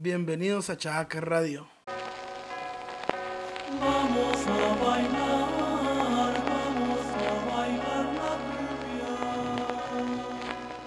[0.00, 1.66] Bienvenidos a Chaca Radio.
[3.80, 5.48] Vamos a bailar,
[6.46, 9.10] vamos a bailar la cumbia.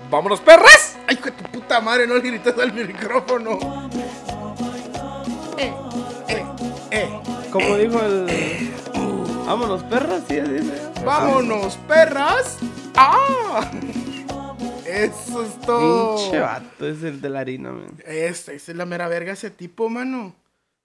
[0.10, 0.98] ¡Vámonos, perras!
[1.10, 3.90] Ay, hijo de tu puta madre, no le grites al micrófono.
[5.58, 5.74] Eh,
[6.30, 6.46] eh,
[6.92, 7.10] eh.
[7.52, 8.72] Como dijo el.
[9.46, 10.90] Vámonos, perras, sí, dice.
[11.04, 12.60] ¡Vámonos, perras!
[12.96, 13.70] ¡Ah!
[14.92, 16.18] Eso es todo.
[16.18, 17.88] Pinche vato, es el de la harina, man.
[18.06, 20.36] Este, esa es la mera verga ese tipo, mano.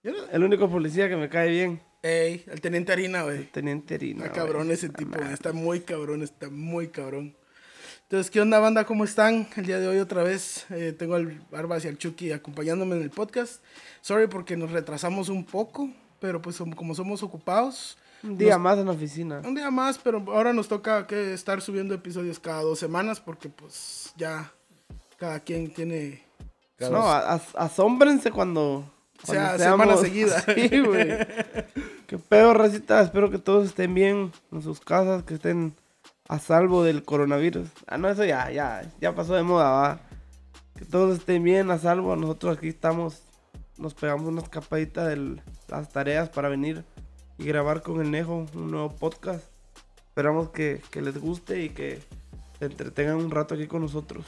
[0.03, 1.81] Yo no- El único policía que me cae bien.
[2.03, 3.45] Ey, el teniente harina, güey.
[3.51, 4.27] Teniente harina.
[4.27, 5.33] Está cabrón ese tipo, güey.
[5.33, 7.35] Está muy cabrón, está muy cabrón.
[8.03, 8.85] Entonces, ¿qué onda, banda?
[8.85, 9.49] ¿Cómo están?
[9.57, 13.03] El día de hoy otra vez eh, tengo al Barbas y al Chucky acompañándome en
[13.03, 13.61] el podcast.
[14.01, 18.87] Sorry porque nos retrasamos un poco, pero pues como somos ocupados, Un día más en
[18.87, 19.41] la oficina.
[19.45, 23.49] un día más, pero ahora nos toca que estar subiendo episodios cada dos semanas porque
[23.49, 24.53] pues ya
[25.19, 26.23] cada quien tiene...
[26.79, 28.85] No, a- a- asómbrense cuando.
[29.23, 30.41] O sea, cuando semana seguida.
[30.43, 31.09] Sí, güey.
[32.07, 33.01] Qué pedo, racita.
[33.01, 35.75] Espero que todos estén bien en sus casas, que estén
[36.29, 37.69] a salvo del coronavirus.
[37.87, 40.01] Ah, no, eso ya, ya, ya pasó de moda, va.
[40.77, 42.15] Que todos estén bien, a salvo.
[42.15, 43.23] Nosotros aquí estamos,
[43.79, 46.85] nos pegamos una escapadita de las tareas para venir
[47.39, 49.45] y grabar con el Nejo un nuevo podcast.
[50.09, 52.01] Esperamos que, que les guste y que
[52.59, 54.25] se entretengan un rato aquí con nosotros.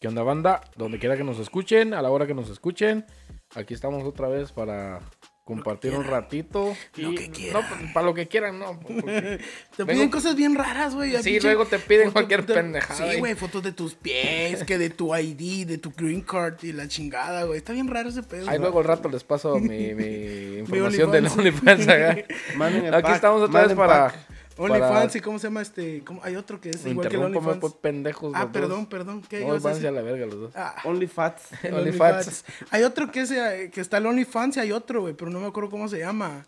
[0.00, 0.60] ¿Qué onda, banda?
[0.76, 3.06] Donde quiera que nos escuchen, a la hora que nos escuchen.
[3.54, 5.00] Aquí estamos otra vez para
[5.44, 6.74] compartir un ratito.
[6.96, 7.62] Lo y- que quieran.
[7.62, 8.80] No, pues, para lo que quieran, no.
[8.80, 9.38] porque-
[9.76, 11.10] Te Vengo- piden cosas bien raras, güey.
[11.18, 14.78] Sí, pinche luego te piden cualquier de- pendejada Sí, güey, fotos de tus pies, que
[14.78, 17.58] de tu ID, de tu green card y la chingada, güey.
[17.58, 18.48] Está bien raro ese pedo.
[18.48, 21.88] Ahí luego al rato les paso mi, mi información del OnlyFans.
[21.88, 24.06] Aquí pack, estamos otra vez para.
[24.08, 24.14] pack.
[24.56, 26.02] OnlyFans, ¿y cómo se llama este?
[26.04, 26.22] ¿Cómo?
[26.22, 27.58] Hay otro que es igual que el OnlyFans.
[27.58, 28.32] pues, pendejos.
[28.34, 28.88] Ah, los perdón, dos.
[28.88, 29.22] perdón.
[29.28, 30.52] ¿Qué No, a la verga los dos.
[30.54, 31.64] Ah, OnlyFats.
[31.64, 32.44] el OnlyFans.
[32.70, 35.40] Hay otro que, es, eh, que está el OnlyFans y hay otro, güey, pero no
[35.40, 36.46] me acuerdo cómo se llama.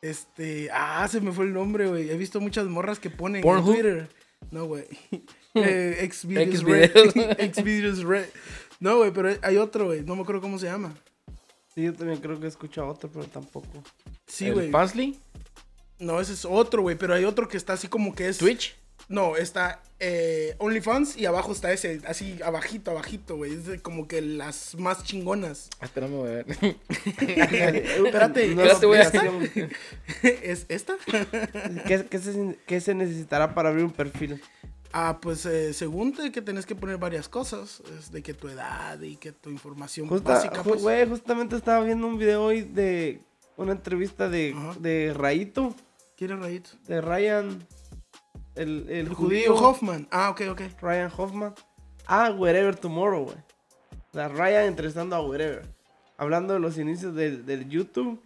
[0.00, 2.10] Este, ah, se me fue el nombre, güey.
[2.10, 3.64] He visto muchas morras que ponen en.
[3.64, 4.08] Twitter.
[4.50, 4.84] No, güey.
[5.54, 6.62] eh, Xvideos.
[6.62, 7.52] Red.
[7.52, 8.26] Xvideos Red.
[8.80, 10.02] No, güey, pero hay otro, güey.
[10.02, 10.94] No me acuerdo cómo se llama.
[11.74, 13.82] Sí, yo también creo que he escuchado otro, pero tampoco.
[14.26, 14.70] Sí, ¿El güey.
[14.70, 15.18] Fansly?
[15.98, 16.96] No, ese es otro, güey.
[16.96, 18.38] Pero hay otro que está así como que es.
[18.38, 18.76] ¿Twitch?
[19.08, 23.54] No, está eh, OnlyFans y abajo está ese, así abajito, abajito, güey.
[23.54, 25.70] Es de como que las más chingonas.
[25.80, 26.46] Ah, Espérame, voy a ver.
[27.20, 29.68] Espérate, No, Espérate, voy a-.
[30.22, 30.96] ¿Es esta?
[31.86, 34.42] ¿Qué, qué se, qué se necesitará para abrir un perfil?
[34.92, 37.82] Ah, pues eh, según te- que tenés que poner varias cosas.
[37.98, 40.82] Es de que tu edad y que tu información Justa- básica, pues.
[40.82, 43.20] güey, justamente estaba viendo un video hoy de
[43.56, 44.76] una entrevista de, Ajá.
[44.80, 45.74] de Rayito,
[46.18, 46.70] ¿Quiere rayito?
[46.88, 47.64] de Ryan,
[48.56, 50.08] el, el El judío Hoffman.
[50.10, 50.62] Ah, ok, ok.
[50.82, 51.54] Ryan Hoffman.
[52.08, 53.36] Ah, Wherever Tomorrow, güey.
[53.36, 55.64] O sea, Ryan entrevistando a Wherever.
[56.16, 58.20] Hablando de los inicios del, del YouTube.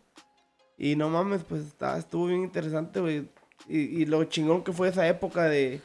[0.79, 3.29] Y no mames, pues está, estuvo bien interesante, güey.
[3.69, 5.83] Y, y lo chingón que fue esa época de...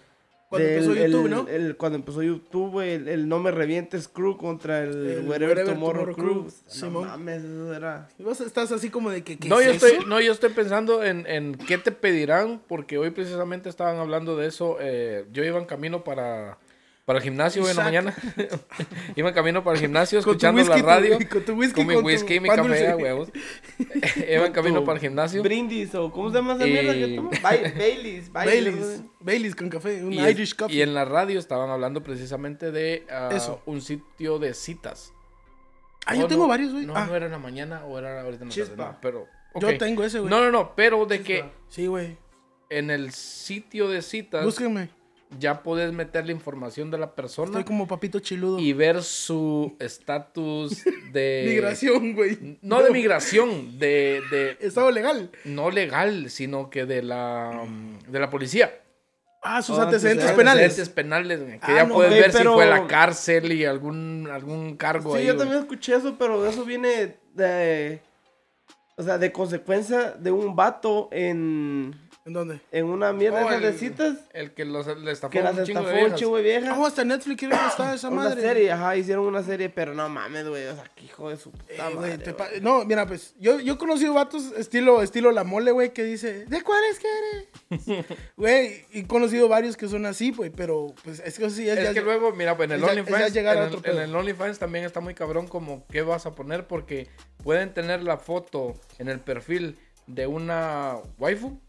[0.50, 1.47] Cuando del- empezó el- YouTube, ¿no?
[1.50, 5.28] el- cuando empezó YouTube, el, el No Me Revientes Crew contra el, El Wherever,
[5.58, 6.47] Wherever Tomorrow, Tomorrow Crew.
[6.80, 8.08] Crew, No mames, eso era...
[8.18, 9.38] Y vos estás así como de que.
[9.38, 9.88] ¿qué No es yo, eso?
[9.88, 14.38] estoy, no, yo estoy pensando en, en qué te pedirán, porque hoy precisamente estaban hablando
[14.38, 14.78] de eso.
[14.80, 16.58] eh, yo iba en camino para,
[17.07, 18.13] para el gimnasio hoy en la mañana.
[19.16, 21.18] iba en camino para el gimnasio, escuchando whisky, la radio.
[21.18, 23.29] tu- con tu whisky, con mi con whisky y mi café, huevos.
[24.29, 25.41] iba en camino para el gimnasio.
[25.41, 27.17] Brindis, o ¿cómo se llama esa mierda que Y-?
[27.17, 27.31] Ba-
[27.78, 28.29] Baileys.
[28.34, 29.01] Baileys.
[29.22, 30.03] Baileys con café.
[30.03, 30.81] Un Y, Irish y coffee.
[30.81, 33.62] en la radio estaban hablando precisamente de ah, Eso.
[33.66, 35.13] un sitio de citas.
[36.06, 36.85] Ah, yo Oh, tengo varios, güey.
[36.85, 38.85] No, ah, no era en la mañana o era ahorita en la tarde, Chispa.
[38.91, 39.28] no, pero...
[39.62, 40.29] yo tengo ese, güey.
[40.29, 42.17] No, no, no, pero de que Sí, güey.
[42.69, 44.90] en el sitio de citas Búsquenme.
[45.40, 48.60] Ya puedes meter la información de la persona Estoy como papito chiludo.
[48.60, 51.46] y ver su estatus de...
[51.50, 52.58] Migración, güey.
[52.62, 54.58] No de migración, de, de...
[54.62, 55.30] Estado legal.
[55.44, 58.74] No legal, sino que de la, mm, de la policía.
[59.44, 60.64] Ah, sus Ah, antecedentes antecedentes penales.
[60.64, 62.88] Antecedentes penales, güey, que Ah, ya no, puedes güey, ver pero- si fue a la
[62.88, 65.26] cárcel y algún, algún cargo Sí, ahí.
[65.28, 65.40] yo güey.
[65.46, 68.02] también escuché eso, pero eso viene de.
[68.97, 71.94] O sea, de consecuencia de un vato en.
[72.28, 72.59] ¿En dónde?
[72.74, 74.18] En una mierda Oh, esas de citas.
[74.34, 76.20] El que los, le estafó Que las un chingo de estafó un viejas.
[76.20, 76.76] chivo de vieja.
[76.78, 78.41] Ah, hasta Netflix quiero está esa una madre.
[78.41, 80.66] serie, ajá, hicieron una serie, pero no mames, güey.
[80.68, 82.18] O sea, que hijo de su puta Eh, madre.
[82.18, 82.35] te güey.
[82.35, 86.03] pa- no, mira, pues, yo, yo he conocido vatos estilo, estilo la mole, güey, que
[86.03, 87.47] dice, ¿de cuáles quiere?
[88.35, 91.78] Güey, y he conocido varios que son así, güey, pero, pues, es que sí, es,
[91.78, 93.47] Es ya- que luego, mira, pues en el OnlyFans, en,
[93.85, 97.08] en el OnlyFans también está muy cabrón como qué vas a poner porque
[97.44, 99.78] pueden tener la foto en el perfil
[100.08, 101.59] de una waifu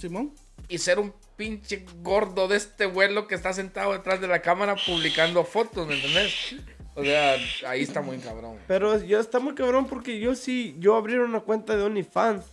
[0.00, 0.34] Simón.
[0.68, 4.76] y ser un pinche gordo de este vuelo que está sentado detrás de la cámara
[4.86, 6.54] publicando fotos, ¿me entendés?
[6.94, 7.36] O sea,
[7.66, 8.58] ahí está muy cabrón.
[8.66, 12.44] Pero yo está muy cabrón porque yo sí, yo abrir una cuenta de OnlyFans.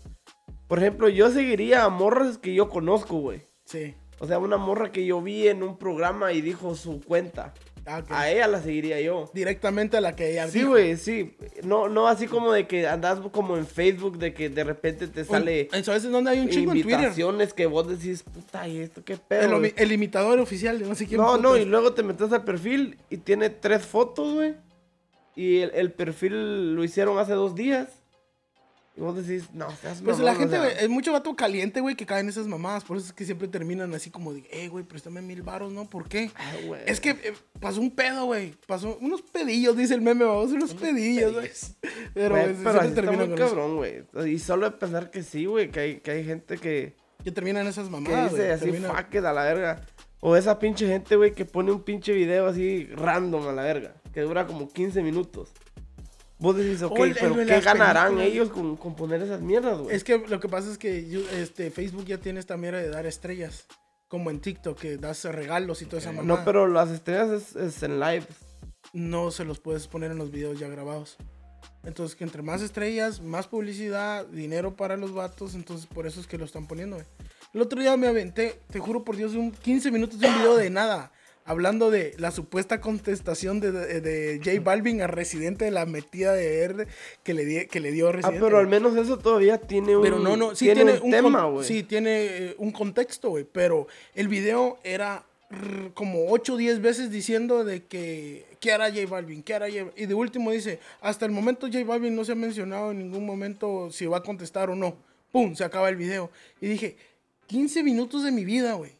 [0.67, 3.41] Por ejemplo, yo seguiría a morras que yo conozco, güey.
[3.65, 3.95] Sí.
[4.19, 7.53] O sea, una morra que yo vi en un programa y dijo su cuenta.
[7.89, 8.03] Ah.
[8.09, 9.31] A ella la seguiría yo.
[9.33, 11.37] Directamente a la que ella Sí, güey, sí.
[11.63, 15.23] No, no así como de que andas como en Facebook, de que de repente te
[15.23, 19.03] sale ¿Sabes en dónde hay un chingo en invitaciones que vos decís, puta, ¿y esto
[19.05, 19.59] qué El, pedo?
[19.59, 21.21] güey?" el imitador oficial de no sé quién.
[21.21, 24.55] No, no, y luego te metes al perfil y tiene tres fotos, güey.
[25.35, 27.96] Y el, el perfil lo hicieron hace dos días.
[28.97, 31.81] Y vos decís, no, seas Pues mamón, la o gente, sea, es mucho vato caliente,
[31.81, 32.83] güey, que caen en esas mamadas.
[32.83, 35.87] Por eso es que siempre terminan así como de, eh, güey, préstame mil baros, ¿no?
[35.87, 36.31] ¿Por qué?
[36.33, 36.81] ay, güey.
[36.87, 38.55] Es que eh, pasó un pedo, güey.
[38.65, 41.51] Pasó unos pedillos, dice el meme, vamos, unos pedillos, güey.
[42.15, 44.03] Pero, Güey, pero así está muy cabrón, güey.
[44.25, 47.67] Y solo de pensar que sí, güey, que hay, que hay gente que, Que terminan
[47.67, 48.51] esas que mamadas, dice güey.
[48.51, 49.85] así, terminan- fuck it, a la verga.
[50.21, 53.93] O esa pinche gente, güey, que pone un pinche video así random a la verga.
[54.11, 55.51] Que dura como 15 minutos.
[56.39, 58.27] Vos decís, ok, pero ¿qué ganarán películas.
[58.27, 59.95] ellos con, con poner esas mierdas, güey?
[59.95, 62.89] Es que lo que pasa es que yo- este, Facebook ya tiene esta mierda de
[62.89, 63.65] dar estrellas.
[64.07, 66.39] Como en TikTok, que das regalos y toda esa mamada.
[66.39, 68.25] No, pero las estrellas es, es en live.
[68.93, 71.17] no se los puedes poner en los videos ya grabados.
[71.83, 76.27] Entonces, que entre más estrellas, más publicidad, dinero para los vatos, entonces por eso es
[76.27, 77.07] que lo están poniendo, güey.
[77.53, 80.55] El otro día me aventé, te juro por Dios, un 15 minutos de un video
[80.57, 81.11] de nada,
[81.47, 86.33] hablando de la supuesta contestación de, de, de J Balvin a Residente de la metida
[86.33, 86.87] de verde
[87.23, 88.39] que le, di- que le dio Ah, Residente.
[88.41, 91.11] pero al menos eso todavía tiene un, Pero no, no, sí tiene tiene, un un
[91.11, 91.65] tema, güey.
[91.65, 93.45] Sí, tiene eh, un contexto, güey.
[93.51, 95.23] Pero el video era
[95.93, 99.41] como 8 o 10 veces diciendo de que ¿qué hará J Balvin?
[99.41, 100.03] ¿Qué hará J Balvin?
[100.03, 103.25] Y de último dice, hasta el momento J Balvin no se ha mencionado en ningún
[103.25, 104.97] momento si va a contestar o no.
[105.31, 105.55] ¡Pum!
[105.55, 106.29] Se acaba el video.
[106.59, 106.97] Y dije,
[107.47, 108.91] 15 minutos de mi vida, güey.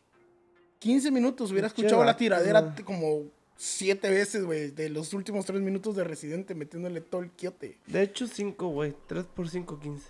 [0.80, 1.52] 15 minutos.
[1.52, 3.24] Hubiera escuchado la tiradera como
[3.56, 4.72] 7 veces, güey.
[4.72, 7.78] De los últimos 3 minutos de Residente metiéndole todo el quiote.
[7.88, 8.96] De hecho, 5, güey.
[9.08, 10.08] 3 por 5, 15.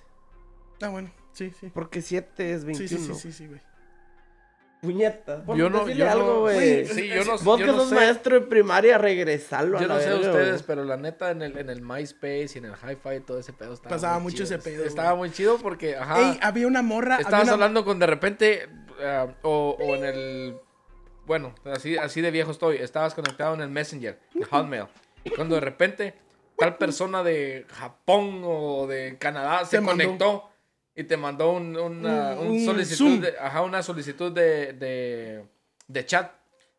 [0.81, 1.12] Ah, bueno.
[1.34, 1.69] Sí, sí.
[1.74, 2.90] Porque 7 es Sí, 21.
[2.90, 3.62] sí, sí, sí, sí, güey.
[4.81, 5.44] Puñetas.
[5.44, 6.86] Bueno, Yo no, yo algo, no, güey.
[6.86, 9.88] sí, yo no, Vos yo que no sos sé, maestro de primaria, regresalo a yo
[9.88, 10.64] la no sé verga, ustedes, güey.
[10.68, 13.74] pero la neta en el, en el MySpace y en el Hi-Fi todo ese pedo
[13.74, 14.56] estaba Pasaba muy mucho chido.
[14.56, 15.30] ese pedo, Estaba güey.
[15.30, 17.16] muy chido porque, ajá, Ey, había una morra.
[17.16, 18.69] había estabas una- hablando con de repente,
[19.04, 20.58] ah, o, o en el,
[21.26, 24.86] bueno, así, así de viejo estoy, estabas conectado en el Messenger, de Hotmail,
[25.36, 26.14] cuando de repente
[26.58, 30.50] tal persona de Japón o de Canadá se mandó- conectó
[30.96, 35.46] y te mandó un, una, Un- un un solicitud, de, ajá, una solicitud de, de,
[35.88, 36.32] de chat.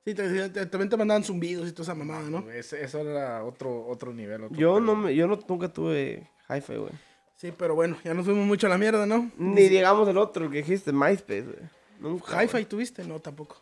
[0.04, 2.50] Sí, te- te- también te mandaban zumbidos y toda esa mamada, ¿no?
[2.50, 4.44] Ese- eso era otro, otro nivel.
[4.44, 6.92] otro Yo no, me, yo no, nunca tuve hi-fi, güey.
[7.36, 9.30] Sí, pero bueno, ya nos fuimos mucho a la mierda, ¿no?
[9.36, 11.58] Ni digamos el otro, el que dijiste, MySpace, güey.
[11.98, 12.42] Nunca.
[12.42, 13.60] Hi-Fi tuviste, no, tampoco.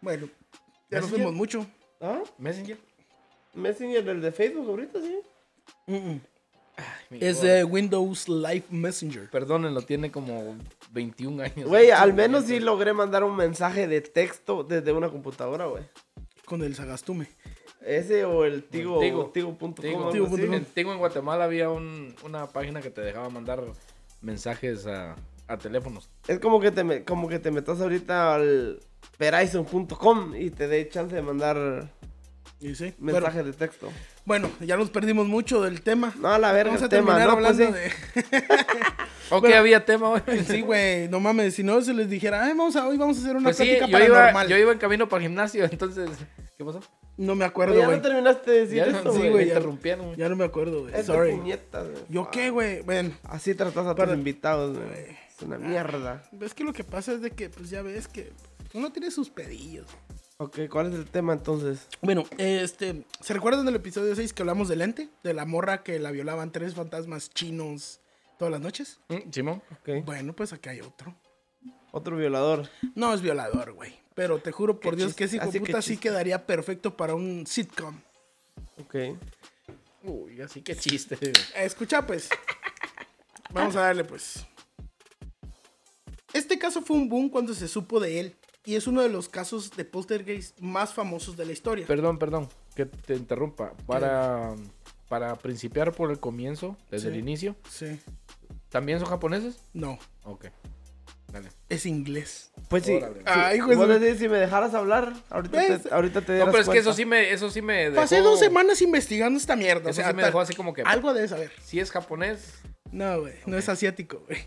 [0.00, 0.28] Bueno,
[0.90, 1.66] ya nos fuimos mucho.
[2.00, 2.22] ¿Ah?
[2.38, 2.78] Messenger.
[3.54, 6.20] Messenger, el de Facebook ahorita, sí.
[7.10, 9.28] Es eh, Windows Live Messenger.
[9.30, 10.56] Perdónenlo, tiene como
[10.92, 11.68] 21 años.
[11.68, 15.82] Güey, al menos sí logré mandar un mensaje de texto desde una computadora, güey.
[16.44, 17.26] Con el Sagastume.
[17.84, 19.30] Ese o el Tigo, Tigo.
[19.30, 19.74] Tigo.com.
[19.74, 20.10] Tigo.
[20.10, 20.40] Tigo com.
[20.54, 23.64] En Tigo en Guatemala había un- una página que te dejaba mandar
[24.20, 25.16] mensajes a,
[25.48, 26.08] a teléfonos.
[26.28, 28.80] Es como que te, como que te metas ahorita al
[29.18, 31.90] Verizon.com y te dé chance de mandar
[32.60, 33.88] Y sí, mensajes de texto.
[34.24, 36.12] bueno, ya nos perdimos mucho del tema.
[36.20, 37.44] No, a la verga Vamos a tema, terminar ¿no?
[37.44, 38.22] Pues hablando sí.
[39.30, 39.56] Ok, Bueno.
[39.56, 40.42] había tema de...
[40.44, 43.20] Sí, güey, no mames, si no se les dijera, Ay, vamos a, hoy vamos a
[43.20, 44.48] hacer una Pues sí, plática yo iba, paranormal.
[44.48, 46.08] yo iba en camino para el gimnasio, entonces...
[46.56, 46.80] ¿Qué pasó?
[47.18, 47.98] No me acuerdo, Oye, ya güey.
[47.98, 49.30] no terminaste de decir Ya, esto, sí, güey.
[49.30, 50.06] güey, interrumpieron.
[50.06, 50.16] güey.
[50.18, 50.92] Ya no me acuerdo, güey.
[50.94, 51.32] Es de Sorry.
[51.36, 52.02] puñetas, güey.
[52.08, 52.80] ¿Yo qué, güey?
[52.82, 55.16] Bueno, Así tratas a tus invitados, güey.
[55.38, 56.28] Es una mierda.
[56.40, 58.32] es que lo que pasa es de que, pues ya ves que
[58.74, 59.86] uno tiene sus pedillos.
[60.38, 61.86] Ok, ¿cuál es el tema entonces?
[62.02, 65.08] Bueno, este, ¿se recuerdan del episodio 6 que hablamos del ente?
[65.22, 68.00] De la morra que la violaban tres fantasmas chinos
[68.38, 68.98] todas las noches.
[69.08, 69.62] Mm, Simón.
[69.72, 70.04] Ok.
[70.04, 71.14] Bueno, pues aquí hay otro.
[71.92, 72.68] Otro violador.
[72.94, 73.96] No es violador, güey.
[74.14, 76.08] Pero te juro por Qué Dios que ese hijo Así que puta sí chiste.
[76.08, 78.00] quedaría perfecto para un sitcom.
[78.80, 78.94] Ok.
[80.02, 81.16] Uy, así que chiste.
[81.56, 82.28] Escucha, pues.
[83.50, 84.44] Vamos a darle, pues.
[86.68, 88.36] Caso fue un boom cuando se supo de él.
[88.66, 91.86] Y es uno de los casos de poltergeist más famosos de la historia.
[91.86, 93.72] Perdón, perdón, que te interrumpa.
[93.86, 94.54] Para,
[95.08, 97.14] para principiar por el comienzo, desde Sí.
[97.14, 97.98] el inicio, Sí.
[98.68, 99.56] ¿también son japoneses?
[99.72, 100.46] No, Ok.
[101.32, 101.48] Dale.
[101.70, 102.50] es inglés.
[102.68, 102.92] Pues sí.
[102.96, 103.22] Órale.
[103.24, 105.82] Ay, Vos su- decís, si me dejaras hablar, ahorita ¿Ves?
[105.84, 107.96] te, ahorita te No, pero es que eso sí me, eso sí me dejó...
[107.96, 109.86] Pasé dos semanas investigando esta mierda.
[109.86, 110.82] O Eso sea, sí me dejó así como que...
[110.82, 111.50] algo debes saber.
[111.62, 112.54] Si es japonés...
[112.92, 113.34] No, güey.
[113.46, 114.40] No es asiático, güey.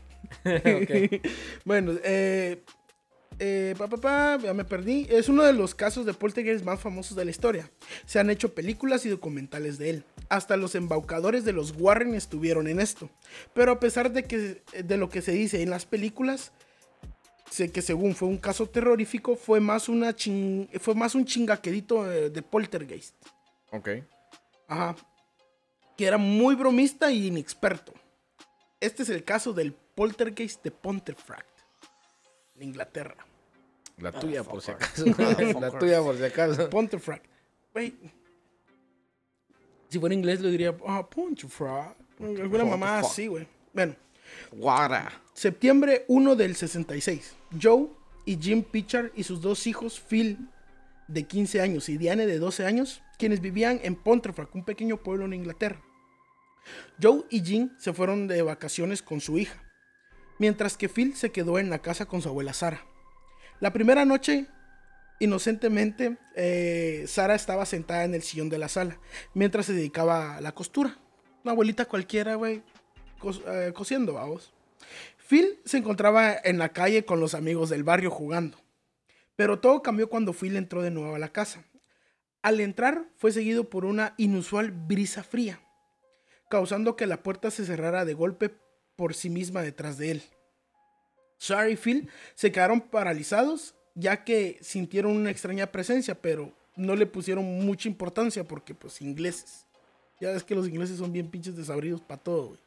[1.66, 2.64] bueno, eh,
[3.40, 5.08] eh, pa, pa, pa, ya me perdí.
[5.10, 7.70] Es uno de los casos de poltergeist más famosos de la historia.
[8.06, 10.04] Se han hecho películas y documentales de él.
[10.30, 13.10] Hasta los embaucadores de los Warren estuvieron en esto.
[13.54, 16.52] Pero a pesar de, que, de lo que se dice en las películas,
[17.50, 22.10] sé que según fue un caso terrorífico, fue más, una chin- fue más un chingaquerito
[22.12, 23.16] eh, de poltergeist.
[23.72, 23.90] Ok.
[24.68, 24.96] Ajá.
[25.98, 27.94] Que era muy bromista y inexperto.
[28.80, 31.62] Este es el caso del poltergeist de Pontefract,
[32.56, 33.26] en Inglaterra.
[33.98, 35.06] La tuya, por si acaso.
[35.60, 36.70] La tuya, por si acaso.
[36.70, 37.26] Pontefract.
[37.74, 37.94] Güey.
[39.90, 42.00] Si fuera inglés, lo diría, ah, Pontefract.
[42.20, 43.48] Alguna mamá así, güey.
[43.74, 43.96] Bueno,
[44.52, 45.12] Guara.
[45.34, 47.36] septiembre 1 del 66.
[47.62, 47.90] Joe
[48.26, 50.50] y Jim Pitcher y sus dos hijos, Phil,
[51.08, 55.26] de 15 años, y Diane, de 12 años, quienes vivían en Pontefract, un pequeño pueblo
[55.26, 55.82] en Inglaterra.
[57.02, 59.62] Joe y Jim se fueron de vacaciones con su hija,
[60.42, 62.84] mientras que Phil se quedó en la casa con su abuela Sara.
[63.60, 64.48] La primera noche,
[65.20, 68.98] inocentemente, eh, Sara estaba sentada en el sillón de la sala,
[69.36, 70.98] mientras se dedicaba a la costura.
[71.44, 72.64] Una abuelita cualquiera, güey,
[73.20, 74.52] cos- eh, cosiendo, vamos.
[75.30, 78.58] Phil se encontraba en la calle con los amigos del barrio jugando.
[79.36, 81.64] Pero todo cambió cuando Phil entró de nuevo a la casa.
[82.42, 85.62] Al entrar fue seguido por una inusual brisa fría,
[86.50, 88.56] causando que la puerta se cerrara de golpe
[89.02, 90.24] por sí misma detrás de él.
[91.40, 97.08] Sarah y Phil se quedaron paralizados ya que sintieron una extraña presencia, pero no le
[97.08, 99.66] pusieron mucha importancia porque pues ingleses.
[100.20, 102.60] Ya ves que los ingleses son bien pinches desabridos para todo, güey.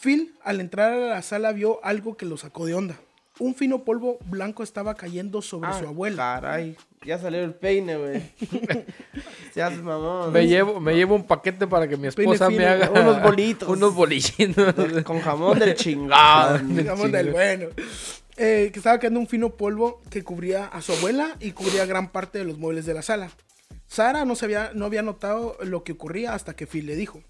[0.00, 2.98] Phil, al entrar a la sala, vio algo que lo sacó de onda.
[3.40, 6.38] Un fino polvo blanco estaba cayendo sobre Ah, su abuela.
[6.40, 6.76] Caray.
[7.06, 8.22] Ya salió el peine, güey.
[9.54, 10.32] Se hace mamón.
[10.32, 13.68] Me llevo, me llevo un paquete para que mi esposa me haga unos bolitos.
[13.68, 14.74] Unos bolichitos.
[15.04, 16.58] Con jamón del chingado.
[16.58, 17.66] Digamos del bueno.
[18.36, 22.10] Eh, que estaba cayendo un fino polvo que cubría a su abuela y cubría gran
[22.10, 23.30] parte de los muebles de la sala.
[23.86, 27.22] Sara no, sabía, no había notado lo que ocurría hasta que Phil le dijo.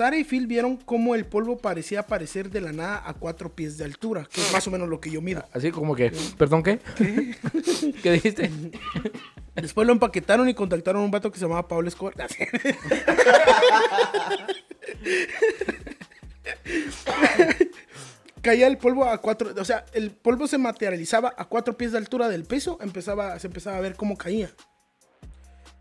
[0.00, 3.76] Sara y Phil vieron cómo el polvo parecía aparecer de la nada a cuatro pies
[3.76, 5.44] de altura, que es más o menos lo que yo mido.
[5.52, 6.78] Así como que, ¿perdón qué?
[8.02, 8.50] ¿Qué, dijiste?
[9.54, 12.14] Después lo empaquetaron y contactaron a un vato que se llamaba Pablo Escobar.
[18.40, 21.98] Caía el polvo a cuatro, o sea, el polvo se materializaba a cuatro pies de
[21.98, 24.50] altura del piso, empezaba, se empezaba a ver cómo caía.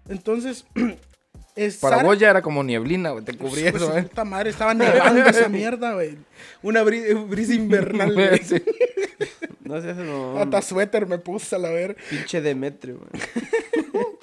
[0.09, 0.65] Entonces,
[1.56, 3.24] es Para Sara- vos ya era como nieblina, güey.
[3.25, 4.03] Te cubrí Pues, eso, ¿eh?
[4.03, 6.18] puta madre, estaba nevando esa mierda, güey.
[6.62, 8.38] Una bri- brisa invernal, güey.
[8.44, 8.62] Sí.
[9.62, 10.41] No se hace mamón.
[10.41, 11.96] Hasta suéter me puse a la ver.
[12.10, 13.22] Pinche Demetrio, güey.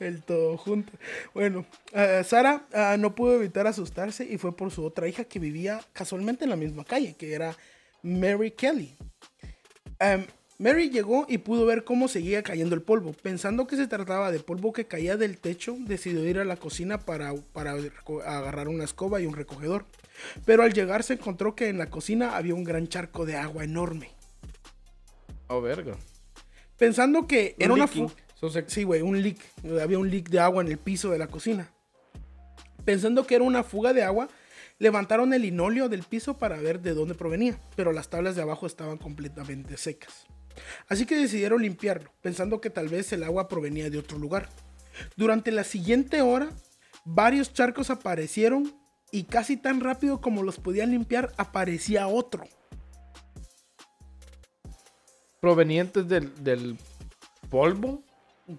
[0.00, 0.92] El todo junto.
[1.32, 5.38] Bueno, eh, Sara ah, no pudo evitar asustarse y fue por su otra hija que
[5.38, 7.56] vivía casualmente en la misma calle, que era
[8.02, 8.96] Mary Kelly.
[9.98, 10.26] Em,
[10.62, 13.12] Mary llegó y pudo ver cómo seguía cayendo el polvo.
[13.12, 16.98] Pensando que se trataba de polvo que caía del techo, decidió ir a la cocina
[16.98, 17.72] para, para
[18.24, 19.86] agarrar una escoba y un recogedor.
[20.44, 23.64] Pero al llegar se encontró que en la cocina había un gran charco de agua
[23.64, 24.10] enorme.
[25.48, 25.96] Oh, verga.
[26.78, 28.08] Pensando que era Un una leaking.
[28.08, 29.38] fu- Eso se- Sí, güey, un leak.
[29.82, 31.72] Había un leak de agua en el piso de la cocina.
[32.84, 34.28] Pensando que era una fuga de agua,
[34.78, 38.66] levantaron el linóleo del piso para ver de dónde provenía, pero las tablas de abajo
[38.66, 40.26] estaban completamente secas.
[40.88, 44.48] Así que decidieron limpiarlo, pensando que tal vez el agua provenía de otro lugar.
[45.16, 46.50] Durante la siguiente hora,
[47.04, 48.74] varios charcos aparecieron
[49.10, 52.44] y casi tan rápido como los podían limpiar, aparecía otro.
[55.40, 56.78] Provenientes del, del
[57.50, 58.02] polvo.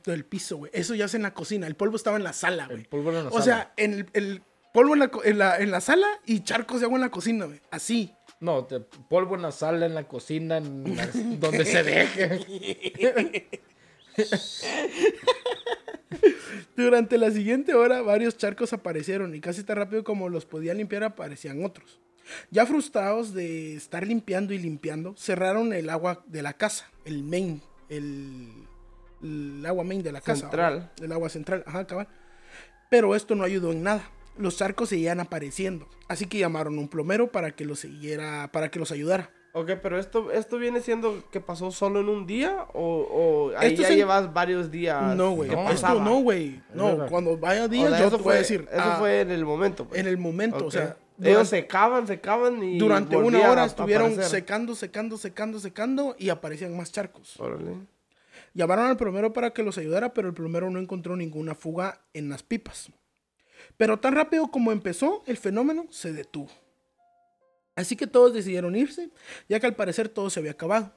[0.05, 0.71] Del piso, güey.
[0.73, 1.67] Eso ya es en la cocina.
[1.67, 2.79] El polvo estaba en la sala, güey.
[2.81, 3.43] El polvo en la O sala.
[3.43, 4.41] sea, en el, el
[4.73, 7.45] polvo en la, en, la, en la sala y charcos de agua en la cocina,
[7.45, 7.61] güey.
[7.71, 8.13] Así.
[8.43, 11.07] No, te- polvo en la sala, en la cocina, en la-
[11.39, 13.47] donde se deje.
[16.75, 21.03] Durante la siguiente hora, varios charcos aparecieron y casi tan rápido como los podían limpiar,
[21.03, 21.99] aparecían otros.
[22.51, 27.61] Ya frustrados de estar limpiando y limpiando, cerraron el agua de la casa, el main,
[27.89, 28.49] el,
[29.21, 30.41] el agua main de la casa.
[30.41, 30.73] Central.
[30.73, 30.91] ¿verdad?
[31.01, 32.07] El agua central, ajá, cabal.
[32.89, 34.03] Pero esto no ayudó en nada.
[34.37, 38.69] Los charcos seguían apareciendo, así que llamaron a un plomero para que los siguiera, para
[38.69, 39.31] que los ayudara.
[39.55, 43.73] Ok, pero esto, esto viene siendo que pasó solo en un día o, o ahí
[43.73, 45.15] Esto ya llevas varios días.
[45.15, 45.51] No, güey.
[45.51, 46.59] ¿Qué no, Esto no, güey.
[46.73, 48.67] No, cuando vaya O días, sea, yo eso te voy a decir.
[48.71, 49.85] Eso ah, fue en el momento.
[49.85, 49.99] pues.
[49.99, 50.97] en el momento, o sea.
[51.21, 52.79] Ellos secaban, secaban y.
[52.79, 57.39] Durante una hora a estuvieron secando, secando, secando, secando y aparecían más charcos.
[57.39, 57.75] Órale.
[58.55, 62.29] Llamaron al plomero para que los ayudara, pero el plomero no encontró ninguna fuga en
[62.29, 62.91] las pipas.
[63.77, 66.49] Pero tan rápido como empezó, el fenómeno se detuvo.
[67.75, 69.09] Así que todos decidieron irse,
[69.49, 70.93] ya que al parecer todo se había acabado.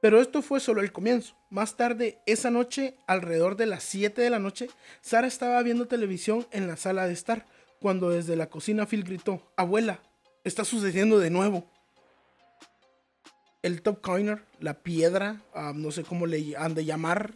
[0.00, 1.36] Pero esto fue solo el comienzo.
[1.50, 4.70] Más tarde, esa noche, alrededor de las 7 de la noche,
[5.02, 7.46] Sara estaba viendo televisión en la sala de estar,
[7.80, 10.00] cuando desde la cocina Phil gritó, abuela,
[10.42, 11.70] está sucediendo de nuevo.
[13.62, 17.34] El top coiner, la piedra, ah, no sé cómo le han de llamar,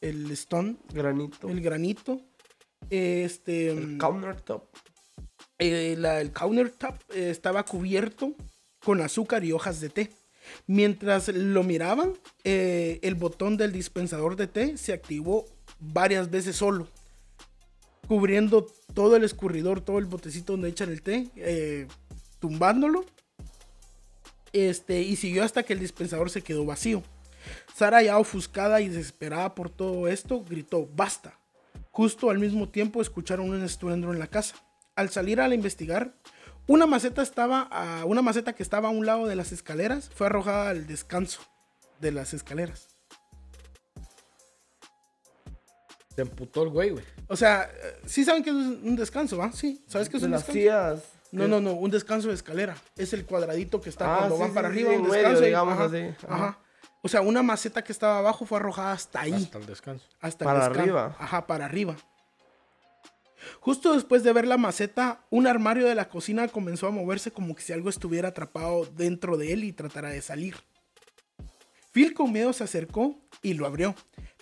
[0.00, 1.48] el stone, Granito.
[1.48, 2.20] el granito,
[2.90, 4.64] este, El countertop.
[5.58, 8.34] eh, la- el countertop eh, estaba cubierto
[8.84, 10.10] con azúcar y hojas de té.
[10.66, 12.12] Mientras lo miraban,
[12.44, 15.44] eh, el botón del dispensador de té se activó
[15.80, 16.86] varias veces solo,
[18.06, 21.88] cubriendo todo el escurridor, todo el botecito donde echan el té, eh,
[22.38, 23.04] tumbándolo.
[24.52, 27.02] Este, y siguió hasta que el dispensador se quedó vacío.
[27.74, 31.38] Sara, ya ofuscada y desesperada por todo esto, gritó, basta.
[31.96, 34.54] Justo al mismo tiempo escucharon un estruendo en la casa.
[34.96, 36.12] Al salir a investigar,
[36.66, 40.26] una maceta, estaba a, una maceta que estaba a un lado de las escaleras fue
[40.26, 41.40] arrojada al descanso
[42.02, 42.88] de las escaleras.
[46.14, 47.04] Se emputó el güey, güey.
[47.28, 47.70] O sea,
[48.04, 49.50] sí saben que es un descanso, ¿va?
[49.52, 50.58] Sí, ¿sabes qué es un las descanso?
[50.60, 51.02] sillas.
[51.32, 52.76] No, no, no, un descanso de escalera.
[52.98, 55.08] Es el cuadradito que está Ah, cuando sí, van sí, para sí, arriba, en un
[55.08, 55.42] medio, descanso.
[55.42, 55.96] y- digamos ajá, así.
[56.26, 56.34] ajá.
[56.34, 56.58] Ajá.
[57.06, 59.32] O sea, una maceta que estaba abajo fue arrojada hasta ahí.
[59.32, 60.04] Hasta el descanso.
[60.20, 61.16] Hasta Para el descan- arriba.
[61.20, 61.96] Ajá, para arriba.
[63.60, 67.54] Justo después de ver la maceta, un armario de la cocina comenzó a moverse como
[67.54, 70.56] que si algo estuviera atrapado dentro de él y tratara de salir.
[71.92, 73.94] Phil con miedo se acercó y lo abrió,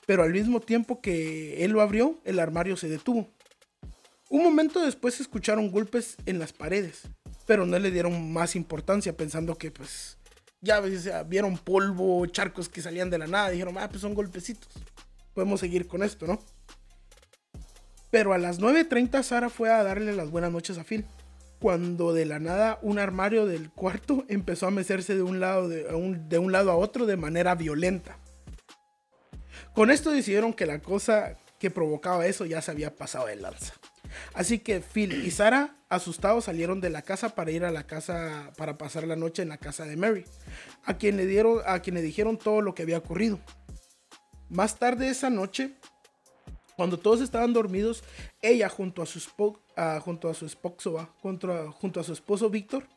[0.06, 3.28] pero al mismo tiempo que él lo abrió, el armario se detuvo.
[4.30, 7.02] Un momento después escucharon golpes en las paredes,
[7.46, 10.16] pero no le dieron más importancia pensando que pues
[10.64, 10.80] ya
[11.22, 14.68] vieron polvo, charcos que salían de la nada, dijeron, ah, pues son golpecitos.
[15.34, 16.40] Podemos seguir con esto, ¿no?
[18.10, 21.04] Pero a las 9.30 Sara fue a darle las buenas noches a Phil.
[21.60, 25.88] Cuando de la nada un armario del cuarto empezó a mecerse de un lado, de,
[25.90, 28.18] a un, de un lado a otro de manera violenta.
[29.74, 33.74] Con esto decidieron que la cosa que provocaba eso ya se había pasado de lanza.
[34.34, 38.52] Así que Phil y Sara, asustados, salieron de la casa para ir a la casa
[38.56, 40.24] para pasar la noche en la casa de Mary,
[40.84, 43.38] a quien le dieron, a quien le dijeron todo lo que había ocurrido.
[44.48, 45.74] Más tarde esa noche,
[46.76, 48.02] cuando todos estaban dormidos,
[48.42, 52.50] ella junto a su, espo- ah, junto a su esposo, ah, junto a su esposo
[52.50, 52.88] Víctor,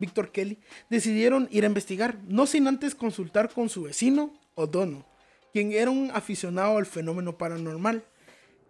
[0.00, 0.58] Víctor Kelly,
[0.90, 5.04] decidieron ir a investigar, no sin antes consultar con su vecino O'Donnell,
[5.52, 8.04] quien era un aficionado al fenómeno paranormal,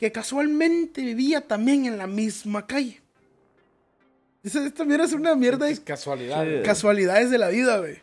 [0.05, 3.01] que casualmente vivía también en la misma calle.
[4.43, 6.45] Esa- Esta mierda es una mierda de Es casualidad.
[6.45, 6.51] Sí.
[6.51, 6.63] güey.
[6.63, 8.01] casualidades de la vida, güey.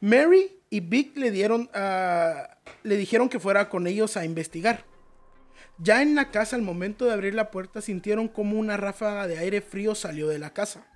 [0.00, 4.84] Mary y Vic le dieron, ah, le dijeron que fuera con ellos a investigar.
[5.78, 9.38] Ya en la casa, al momento de abrir la puerta, sintieron como una ráfaga de
[9.38, 10.86] aire frío salió de la casa.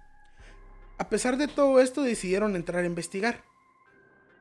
[0.96, 3.42] A pesar de todo esto, decidieron entrar a investigar.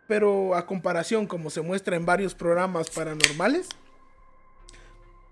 [0.08, 3.70] Pero a comparación, como se muestra en varios programas paranormales,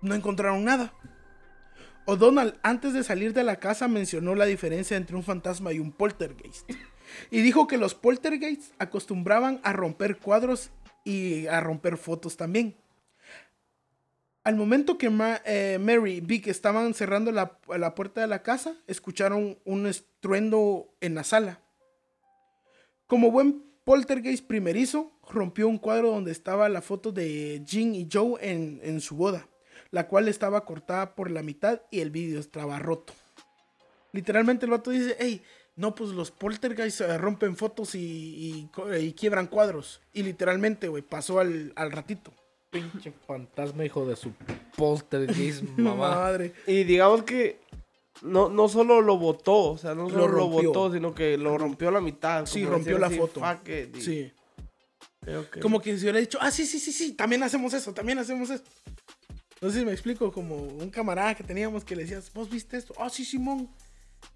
[0.02, 0.92] no encontraron nada.
[2.04, 5.92] O'Donnell, antes de salir de la casa, mencionó la diferencia entre un fantasma y un
[5.92, 6.68] poltergeist.
[7.30, 10.70] Y dijo que los poltergeists acostumbraban a romper cuadros
[11.04, 12.76] y a romper fotos también.
[14.44, 15.10] Al momento que
[15.44, 20.92] eh, Mary y Vic estaban cerrando la, la puerta de la casa, escucharon un estruendo
[21.00, 21.60] en la sala.
[23.06, 28.34] Como buen poltergeist primerizo, rompió un cuadro donde estaba la foto de Jean y Joe
[28.40, 29.48] en, en su boda,
[29.92, 33.12] la cual estaba cortada por la mitad y el vídeo estaba roto.
[34.10, 35.42] Literalmente el vato dice, hey,
[35.76, 40.00] no, pues los poltergeists eh, rompen fotos y, y quiebran cuadros.
[40.12, 42.32] Y literalmente, güey, pasó al, al ratito.
[42.70, 44.32] Pinche fantasma, hijo de su
[44.76, 46.16] poltergeist, mamá.
[46.16, 46.54] Madre.
[46.66, 47.60] Y digamos que
[48.22, 51.88] no, no solo lo botó, o sea, no solo lo, botó, sino que lo rompió
[51.88, 52.46] a la mitad.
[52.46, 53.42] Sí, rompió la así, foto.
[53.66, 54.32] it, Sí.
[55.60, 58.50] Como que si hubiera dicho, ah, sí, sí, sí, sí, también hacemos eso, también hacemos
[58.50, 58.64] eso.
[59.62, 62.76] No sé si me explico, como un camarada que teníamos que le decías, ¿vos viste
[62.76, 62.92] esto?
[62.98, 63.70] Ah, sí, Simón.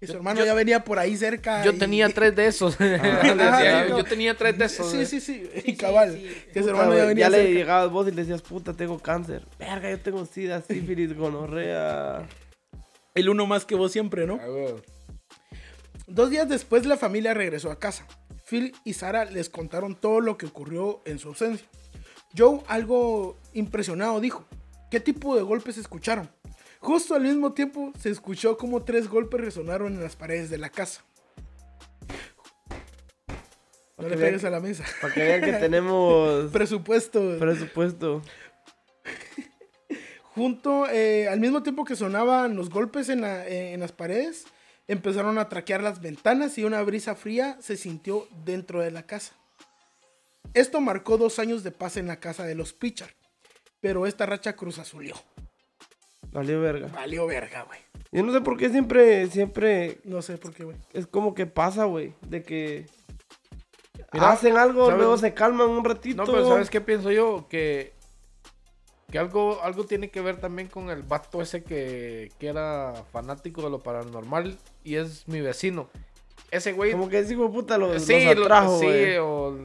[0.01, 1.63] Y su hermano yo- ya venía por ahí cerca.
[1.63, 2.77] Yo y- tenía tres de esos.
[2.79, 3.97] Decía Ajá, yo, no.
[3.99, 4.87] yo tenía tres de esos.
[4.89, 5.05] Sí, güey.
[5.05, 5.49] sí, sí.
[5.55, 6.13] Y sí, cabal.
[6.13, 6.23] sí.
[6.53, 8.73] Que su Puta, hermano ya güey, venía ya le llegabas vos y le decías, puta,
[8.73, 9.45] tengo cáncer.
[9.59, 12.25] Verga, yo tengo sida, sífilis, gonorrea.
[13.15, 14.39] El uno más que vos siempre, ¿no?
[14.41, 14.81] Ah.
[16.07, 18.05] Dos días después la familia regresó a casa.
[18.49, 21.67] Phil y Sara les contaron todo lo que ocurrió en su ausencia.
[22.37, 24.45] Joe, algo impresionado, dijo,
[24.89, 26.29] ¿qué tipo de golpes escucharon?
[26.79, 30.69] Justo al mismo tiempo se escuchó como tres golpes resonaron en las paredes de la
[30.69, 31.03] casa.
[33.97, 34.83] No le pegues a la mesa.
[35.01, 37.37] Para que vean que tenemos Presupuesto.
[37.39, 38.21] presupuesto.
[40.35, 44.45] Junto, eh, al mismo tiempo que sonaban los golpes en, la- eh, en las paredes,
[44.89, 49.33] Empezaron a traquear las ventanas y una brisa fría se sintió dentro de la casa.
[50.53, 53.09] Esto marcó dos años de paz en la casa de los Pichar,
[53.79, 55.15] pero esta racha cruz azulió.
[56.31, 56.87] Valió verga.
[56.93, 57.79] Valió verga, güey.
[58.11, 60.77] Yo no sé por qué siempre, siempre No sé por qué, güey.
[60.93, 62.13] es como que pasa, güey.
[62.21, 62.85] De que
[64.13, 64.97] Mira, hacen algo, ¿sabes?
[64.99, 66.17] luego se calman un ratito.
[66.17, 67.47] No, pero ¿sabes qué pienso yo?
[67.49, 67.93] Que,
[69.11, 73.61] que algo, algo tiene que ver también con el vato ese que, que era fanático
[73.61, 75.89] de lo paranormal y es mi vecino.
[76.51, 76.93] Ese güey...
[76.93, 79.17] Como que ese hijo de puta lo, sí, nos lo- atrajo, sí, güey.
[79.17, 79.57] o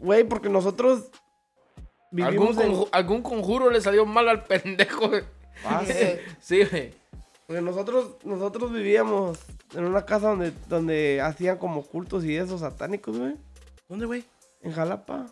[0.00, 1.10] Güey, porque nosotros
[2.22, 2.72] algún, vivimos en...
[2.72, 5.08] conju- algún conjuro le salió mal al pendejo.
[5.08, 5.22] güey.
[5.62, 6.18] Fácil.
[6.40, 6.92] Sí, güey.
[7.46, 9.38] Porque nosotros, nosotros vivíamos
[9.74, 13.34] en una casa donde, donde hacían como cultos y esos satánicos, güey.
[13.88, 14.24] ¿Dónde, güey?
[14.62, 15.26] En Jalapa.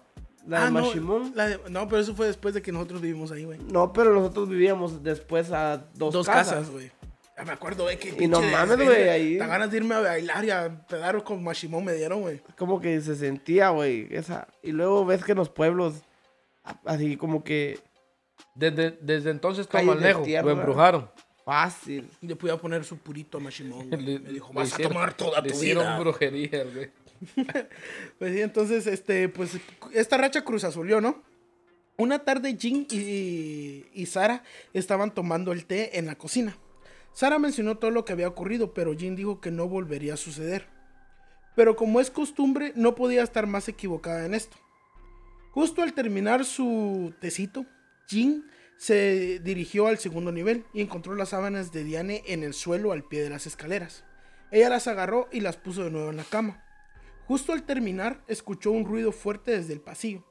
[0.47, 1.33] La Ah, de no, Mashimón.
[1.35, 3.59] la de- no, pero eso fue después de que nosotros vivimos ahí, güey.
[3.71, 6.69] No, pero nosotros vivíamos después a dos, Dos casas.
[6.71, 6.91] güey.
[7.37, 10.01] Ya me acuerdo, güey, que Y no mames, güey, ahí- Te ganas de irme a
[10.01, 12.41] bailar y a pedar con Mashimón me dieron, güey.
[12.59, 14.07] Como que se sentía, güey.
[14.11, 14.49] Esa.
[14.63, 16.03] Y luego ves que en los pueblos,
[16.85, 17.79] así como que
[18.55, 20.45] Desde, desde entonces Tomalnejo tierra.
[20.47, 21.11] lo embrujaron.
[21.45, 22.09] fácil.
[22.21, 23.91] Le pude poner su purito a Mashimón.
[23.91, 25.99] Le- me dijo, vas hicieron- a tomar toda le tu hicieron vida.
[25.99, 26.91] brujería, güey.
[28.19, 29.57] Pues sí, entonces, este, pues,
[29.93, 31.23] esta racha cruz azulió, ¿no?
[31.97, 36.57] Una tarde, Jin y, y Sara estaban tomando el té en la cocina.
[37.13, 40.67] Sara mencionó todo lo que había ocurrido, pero Jin dijo que no volvería a suceder.
[41.55, 44.57] Pero como es costumbre, no podía estar más equivocada en esto.
[45.53, 47.67] Justo al terminar su tecito,
[48.09, 48.47] Jin
[48.79, 53.05] se dirigió al segundo nivel y encontró las sábanas de Diane en el suelo al
[53.05, 54.03] pie de las escaleras.
[54.51, 56.65] Ella las agarró y las puso de nuevo en la cama.
[57.27, 60.27] Justo al terminar, escuchó un ruido fuerte desde el pasillo.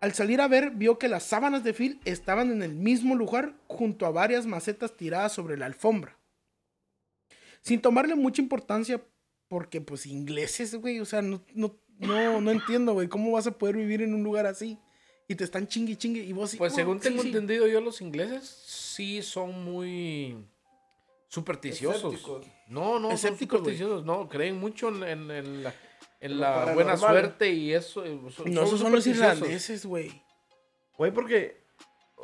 [0.00, 3.54] Al salir a ver, vio que las sábanas de Phil estaban en el mismo lugar
[3.68, 6.18] junto a varias macetas tiradas sobre la alfombra.
[7.60, 9.00] Sin tomarle mucha importancia,
[9.46, 13.50] porque pues ingleses, güey, o sea, no, no, no, no entiendo, güey, ¿cómo vas a
[13.52, 14.78] poder vivir en un lugar así?
[15.26, 16.54] Y te están chingue y chingue y vos...
[16.56, 17.28] Pues "Oh, según sí, tengo sí".
[17.28, 20.36] entendido yo, los ingleses sí son muy
[21.28, 22.14] supersticiosos.
[22.14, 22.46] Escépticos.
[22.68, 23.76] No, no, son Escépticos, güey.
[23.76, 24.04] supersticiosos.
[24.06, 25.74] No, creen mucho en, en- en la,
[26.20, 28.04] en la buena suerte y eso.
[28.04, 30.22] eh, son- No, esos son los irlandeses, güey.
[30.96, 31.62] Güey, porque.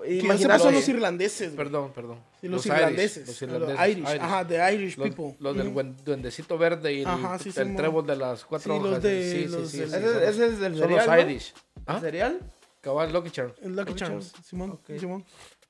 [0.07, 0.63] Imagínate.
[0.63, 1.57] son los irlandeses, güey.
[1.57, 2.19] Perdón, perdón.
[2.41, 3.27] Sí, los, Irish, irlandeses.
[3.27, 3.89] los Los irlandeses.
[3.89, 4.09] Irish.
[4.11, 4.21] Irish.
[4.23, 5.37] Ajá, the Irish Los, people.
[5.41, 8.81] los del buen- duendecito verde y el, Ajá, sí, el trébol de las cuatro Sí,
[8.81, 9.03] los hojas.
[9.03, 11.07] de- sí, sí, los sí, del- sí, Ese, son- ese es el son cereal.
[11.07, 11.21] los ¿no?
[11.23, 11.55] Irish.
[11.87, 12.01] ¿Ah?
[12.01, 12.41] ¿Cereal?
[12.81, 13.55] Cabal, Lucky Charms.
[13.63, 14.47] El Lucky Lucky Charms, Charms.
[14.47, 14.99] Simón, Ok.
[14.99, 15.25] Simón.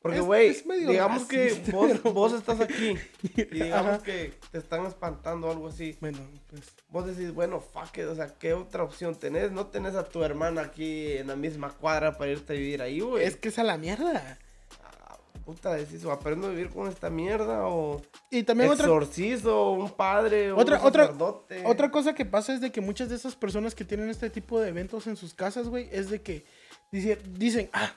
[0.04, 0.54] Porque, güey,
[0.86, 4.02] digamos que vos, pero- vos estás aquí y digamos Ajá.
[4.02, 5.96] que te están espantando o algo así.
[5.98, 6.18] Bueno,
[6.50, 6.62] pues...
[6.90, 9.50] Vos decís, bueno, fuck it, o sea, ¿qué otra opción tenés?
[9.50, 13.00] No tenés a tu hermana aquí en la misma cuadra para irte a vivir ahí,
[13.00, 13.24] güey.
[13.24, 14.38] Es que es a la mierda.
[14.84, 19.90] Ah, Puta, decís, o aprendo a vivir con esta mierda, o Y también otra, un
[19.90, 21.62] padre, o Otra- un otra- sacerdote.
[21.66, 24.60] otra cosa que pasa es de que muchas de esas personas que tienen este tipo
[24.60, 26.44] de eventos en sus casas, güey, es de que
[26.92, 27.90] dice- dicen, ah,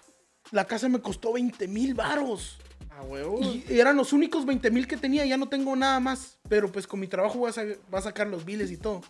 [0.52, 2.58] la casa me costó 20 mil varos.
[2.92, 3.40] Ah, huevo.
[3.42, 6.38] Y eran los únicos 20 mil que tenía, ya no tengo nada más.
[6.50, 9.02] Pero pues con mi trabajo voy a, sa- voy a sacar los biles y todo.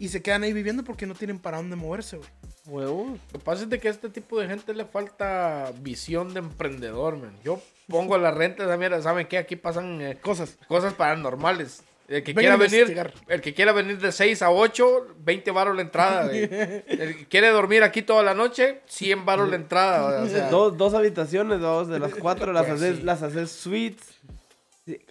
[0.00, 2.28] Y se quedan ahí viviendo porque no tienen para dónde moverse, güey.
[2.66, 3.16] Huevo.
[3.32, 6.40] Lo que pasa es de que a este tipo de gente le falta visión de
[6.40, 7.36] emprendedor, man.
[7.44, 9.38] Yo pongo la renta de esa mierda, ¿saben qué?
[9.38, 10.56] Aquí pasan eh, Cosas.
[10.68, 11.82] cosas paranormales.
[12.08, 15.76] El que Vengan quiera venir, el que quiera venir de 6 a 8, 20 baros
[15.76, 16.24] la entrada.
[16.24, 16.42] güey.
[16.88, 20.22] El que quiere dormir aquí toda la noche, 100 baros la entrada.
[20.22, 23.02] O sea, Dos, dos habitaciones, dos de las cuatro las Pues haces, sí.
[23.02, 24.08] las haces suites.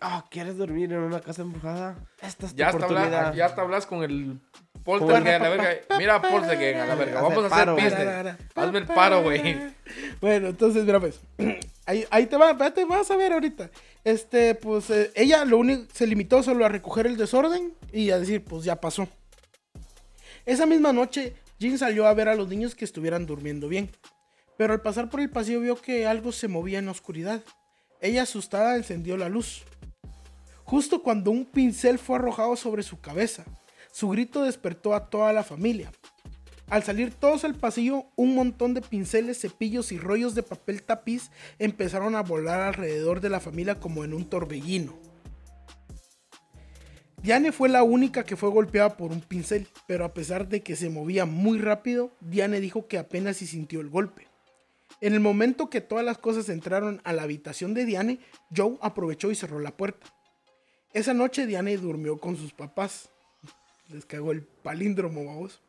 [0.02, 1.98] Ah, ¿quieres dormir en una casa embrujada?
[2.20, 3.14] Esta es tu ya, te oportunidad.
[3.14, 4.40] hablas, ya te hablas con el
[4.84, 5.98] poltergeist a la verga.
[6.00, 7.22] Mira, poltergeist a la verga.
[7.22, 8.36] Vamos a hacer business.
[8.56, 9.56] Hazme el paro, güey.
[10.20, 11.20] Bueno, entonces, mira, pues.
[11.86, 13.70] Ahí, ahí te va, espérate, vas a ver ahorita.
[14.08, 18.18] Este, pues, eh, ella lo único, se limitó solo a recoger el desorden y a
[18.18, 19.10] decir, pues ya pasó.
[20.46, 23.92] Esa misma noche, Jean salió a ver a los niños que estuvieran durmiendo bien.
[24.58, 27.44] Pero al pasar por el pasillo vio que algo se movía en la oscuridad.
[28.00, 29.66] Ella asustada encendió la luz.
[30.64, 33.44] Justo cuando un pincel fue arrojado sobre su cabeza,
[33.92, 35.92] su grito despertó a toda la familia.
[36.70, 41.32] Al salir todos al pasillo, un montón de pinceles, cepillos y rollos de papel tapiz
[41.60, 45.00] empezaron a volar alrededor de la familia como en un torbellino.
[47.24, 50.76] Diane fue la única que fue golpeada por un pincel, pero a pesar de que
[50.76, 54.28] se movía muy rápido, Diane dijo que apenas si sintió el golpe.
[55.00, 58.20] En el momento que todas las cosas entraron a la habitación de Diane,
[58.56, 60.08] Joe aprovechó y cerró la puerta.
[60.94, 63.10] Esa noche Diane durmió con sus papás.
[63.90, 65.62] Les cagó el palíndromo, vamos.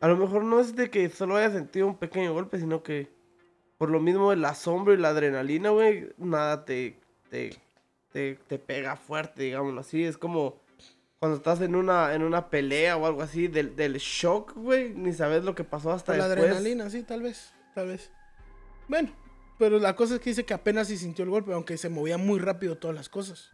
[0.00, 3.08] A lo mejor no es de que solo haya sentido un pequeño golpe, sino que
[3.78, 6.98] por lo mismo el asombro y la adrenalina, güey, nada te,
[7.30, 7.56] te,
[8.12, 10.04] te, te pega fuerte, digámoslo así.
[10.04, 10.60] Es como
[11.18, 15.12] cuando estás en una, en una pelea o algo así, del, del shock, güey, ni
[15.12, 16.50] sabes lo que pasó hasta Por la después.
[16.50, 18.10] adrenalina, sí, tal vez, tal vez.
[18.88, 19.10] Bueno,
[19.58, 22.18] pero la cosa es que dice que apenas si sintió el golpe, aunque se movía
[22.18, 23.50] muy rápido todas las cosas.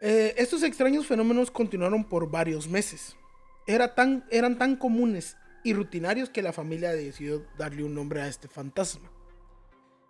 [0.00, 3.16] Eh, estos extraños fenómenos continuaron por varios meses.
[3.66, 8.28] Era tan, eran tan comunes y rutinarios que la familia decidió darle un nombre a
[8.28, 9.10] este fantasma.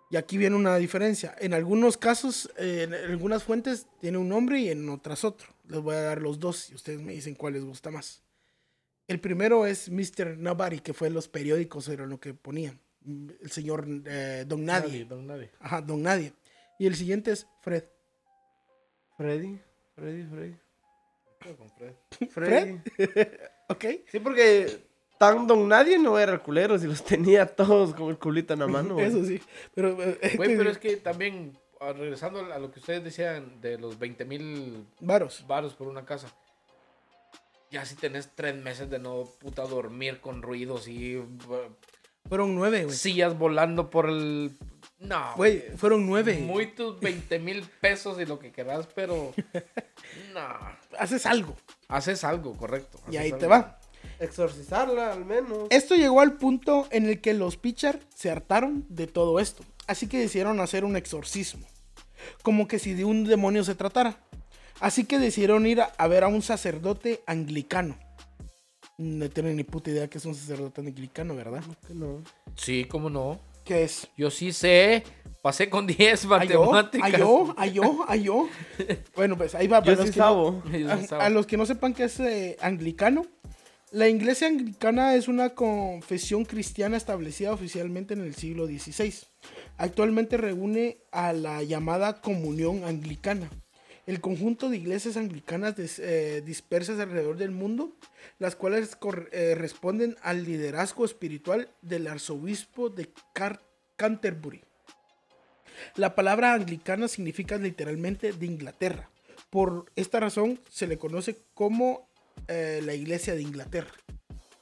[0.09, 1.33] Y aquí viene una diferencia.
[1.39, 5.47] En algunos casos, eh, en algunas fuentes tiene un nombre y en otras otro.
[5.67, 8.21] Les voy a dar los dos y ustedes me dicen cuál les gusta más.
[9.07, 10.37] El primero es Mr.
[10.37, 12.79] Nobody, que fue en los periódicos, era lo que ponían.
[13.05, 15.05] El señor eh, Don Nadie.
[15.05, 15.51] don nadie.
[15.59, 16.33] Ajá, Don Nadie.
[16.77, 17.83] Y el siguiente es Fred.
[19.17, 19.59] Freddy,
[19.95, 20.55] Freddy, Freddy.
[21.57, 21.93] Con Fred.
[22.29, 22.79] Freddy.
[23.69, 23.85] ¿Ok?
[24.11, 24.67] Sí, porque
[25.17, 28.59] tan don nadie no era el culero, si los tenía todos con el culito en
[28.59, 28.95] la mano.
[28.95, 29.05] güey.
[29.07, 29.39] Eso sí.
[29.73, 33.77] Pero, eh, Güey, pero es que también, ah, regresando a lo que ustedes decían de
[33.77, 35.45] los 20 mil Varos.
[35.47, 36.27] varos por una casa.
[37.71, 41.25] Ya si tenés tres meses de no puta dormir con ruidos y uh,
[42.27, 42.95] Fueron nueve, güey.
[42.95, 44.51] sillas volando por el...
[45.01, 45.33] No.
[45.35, 46.37] Güey, fueron nueve.
[46.37, 49.33] Muy tus 20 mil pesos y lo que querás, pero...
[50.33, 50.47] No.
[50.97, 51.55] Haces algo.
[51.87, 52.99] Haces algo, correcto.
[53.09, 53.79] Y ahí te va.
[54.19, 55.67] Exorcizarla, al menos.
[55.69, 59.63] Esto llegó al punto en el que los Pitcher se hartaron de todo esto.
[59.87, 61.65] Así que decidieron hacer un exorcismo.
[62.43, 64.19] Como que si de un demonio se tratara.
[64.79, 67.97] Así que decidieron ir a, a ver a un sacerdote anglicano.
[68.97, 71.63] No tienen ni puta idea que es un sacerdote anglicano, ¿verdad?
[71.87, 72.21] Que no.
[72.55, 73.39] Sí, cómo no.
[73.63, 74.07] ¿Qué es?
[74.17, 75.03] Yo sí sé.
[75.41, 76.29] Pasé con 10 ¿Ayó?
[76.65, 77.13] matemáticas.
[77.15, 77.53] ¿Ayó?
[77.57, 78.05] ¿Ayó?
[78.07, 78.47] ¿Ayó?
[79.15, 79.81] Bueno, pues ahí va.
[79.83, 80.63] Yo sí que no- sabo.
[80.71, 81.21] Yo A, sabo.
[81.21, 83.25] a los que no sepan qué es eh, anglicano,
[83.91, 89.13] la iglesia anglicana es una confesión cristiana establecida oficialmente en el siglo XVI.
[89.77, 93.49] Actualmente reúne a la llamada comunión anglicana,
[94.11, 97.95] el conjunto de iglesias anglicanas eh, dispersas alrededor del mundo,
[98.39, 98.97] las cuales
[99.31, 103.09] eh, responden al liderazgo espiritual del arzobispo de
[103.95, 104.61] Canterbury.
[105.95, 109.09] La palabra anglicana significa literalmente de Inglaterra.
[109.49, 112.09] Por esta razón se le conoce como
[112.49, 113.93] eh, la iglesia de Inglaterra.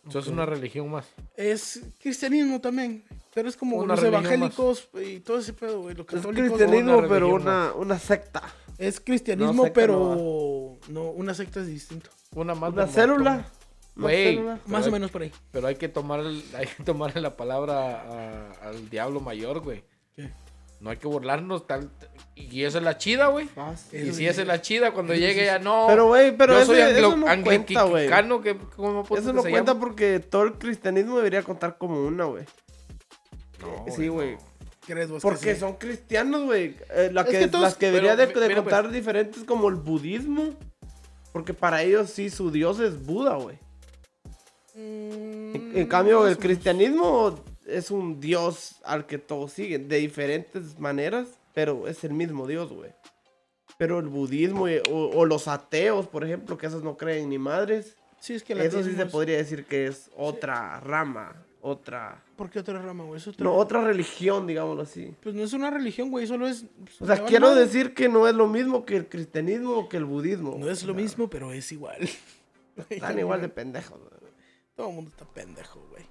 [0.10, 1.06] Eso es una religión más.
[1.36, 5.96] Es cristianismo también, pero es como Una los evangélicos y todo ese pedo, güey.
[5.96, 8.44] Los Es cristianismo, una pero una, una secta.
[8.78, 12.10] es cristianismo, No, secta pero no, una secta es distinto.
[12.36, 13.46] Una más Una célula.
[13.96, 14.36] Güey.
[14.36, 14.60] célula.
[14.68, 15.32] Más hay- o menos por ahí.
[15.52, 19.84] Pero hay que tomar, el- hay que tomarle la palabra a- al diablo mayor, güey.
[20.16, 20.30] ¿Qué?
[20.80, 21.90] No hay que burlarnos tal.
[22.36, 23.48] Y esa es la chida, güey.
[23.48, 24.08] Fácil.
[24.08, 25.46] Y si esa es la chida, cuando Eso llegue sí.
[25.46, 25.86] ya no.
[25.90, 28.04] Pero, güey, pero yo ese- soy eso no cuenta, güey.
[28.06, 29.80] anglicano, que ¿cómo Eso que no se cuenta llama?
[29.82, 32.46] porque todo el cristianismo debería contar como una, güey.
[33.60, 34.36] No, sí, güey.
[34.36, 34.40] no.
[34.88, 35.60] ¿Crees vos que Porque sí?
[35.60, 36.76] son cristianos, güey.
[36.96, 38.94] Eh, la Es que, que todos- las que debería de, pero, de mira, contar pues.
[38.94, 40.56] diferentes como el budismo.
[41.34, 43.60] Porque para ellos sí su dios es Buda, güey.
[44.76, 51.28] En, en cambio, el cristianismo es un dios al que todos siguen de diferentes maneras,
[51.54, 52.92] pero es el mismo dios, güey.
[53.78, 57.38] Pero el budismo y- o, o los ateos, por ejemplo, que esos no creen ni
[57.38, 61.42] madres, Sí, es que el eso sí se es- podría decir que es otra rama,
[61.62, 62.22] otra...
[62.36, 63.22] ¿Por qué otra rama, güey?
[63.22, 65.16] Otra- No, otra religión, digámoslo así.
[65.22, 66.66] Pues no es una religión, güey, solo es...
[67.00, 70.04] O sea, quiero decir que no es lo mismo que el cristianismo o que el
[70.06, 70.58] budismo.
[70.60, 72.10] No es lo mismo, pero es igual.
[72.90, 73.98] Están igual de pendejos.
[74.00, 74.32] güey.
[74.76, 76.04] Todo el mundo está pendejo, güey.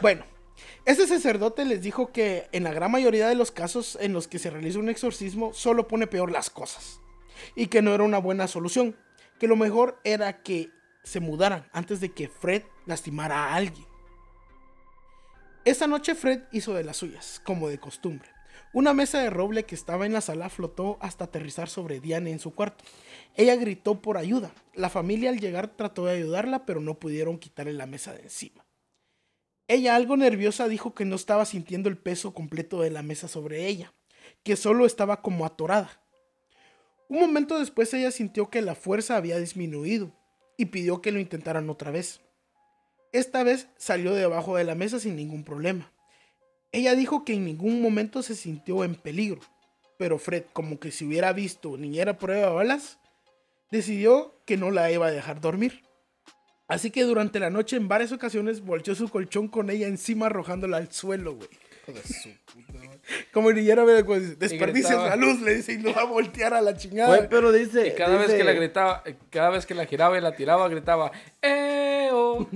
[0.00, 0.24] Bueno,
[0.84, 4.38] este sacerdote les dijo que en la gran mayoría de los casos en los que
[4.38, 7.00] se realiza un exorcismo, solo pone peor las cosas.
[7.54, 8.96] Y que no era una buena solución.
[9.38, 10.70] Que lo mejor era que
[11.04, 13.86] se mudaran antes de que Fred lastimara a alguien.
[15.64, 18.30] Esa noche Fred hizo de las suyas, como de costumbre.
[18.72, 22.38] Una mesa de roble que estaba en la sala flotó hasta aterrizar sobre Diane en
[22.38, 22.84] su cuarto.
[23.34, 24.52] Ella gritó por ayuda.
[24.74, 28.67] La familia al llegar trató de ayudarla, pero no pudieron quitarle la mesa de encima.
[29.68, 33.66] Ella, algo nerviosa, dijo que no estaba sintiendo el peso completo de la mesa sobre
[33.66, 33.92] ella,
[34.42, 36.00] que solo estaba como atorada.
[37.08, 40.10] Un momento después ella sintió que la fuerza había disminuido
[40.56, 42.20] y pidió que lo intentaran otra vez.
[43.12, 45.92] Esta vez salió debajo de la mesa sin ningún problema.
[46.72, 49.40] Ella dijo que en ningún momento se sintió en peligro,
[49.98, 52.98] pero Fred, como que si hubiera visto niñera prueba de balas,
[53.70, 55.87] decidió que no la iba a dejar dormir.
[56.68, 60.76] Así que durante la noche en varias ocasiones volteó su colchón con ella encima arrojándola
[60.76, 61.48] al suelo, güey.
[61.88, 62.78] Hijo de su puta.
[63.32, 65.08] Como desperdicias gritaba.
[65.08, 67.16] la luz, le dice, y lo va a voltear a la chingada.
[67.16, 67.88] Güey, pero dice.
[67.88, 70.68] Y cada vez que la gritaba, eh, cada vez que la giraba y la tiraba,
[70.68, 71.10] gritaba,
[72.12, 72.46] oh".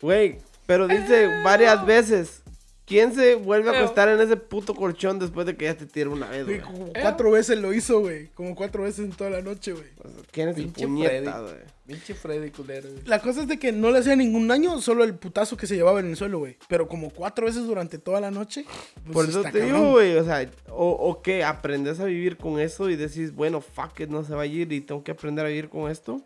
[0.00, 2.43] Güey, pero dice varias veces
[2.86, 6.10] ¿Quién se vuelve a acostar en ese puto colchón después de que ya te tira
[6.10, 6.92] una vez, Güey, como Eh.
[7.00, 8.26] cuatro veces lo hizo, güey.
[8.34, 9.86] Como cuatro veces en toda la noche, güey.
[10.30, 11.42] ¿Quién es el Pinche puñeta, Freddy.
[11.44, 11.56] güey?
[11.86, 12.90] Pinche Freddy culero.
[12.90, 13.02] güey.
[13.06, 15.76] La cosa es de que no le hacía ningún daño, solo el putazo que se
[15.76, 16.58] llevaba en el suelo, güey.
[16.68, 18.66] Pero como cuatro veces durante toda la noche.
[19.02, 19.80] pues, Por eso está te cabrón.
[19.80, 23.62] digo, güey, o sea, o, o que aprendes a vivir con eso y decís, bueno,
[23.62, 26.20] fuck it, no se va a ir y tengo que aprender a vivir con esto.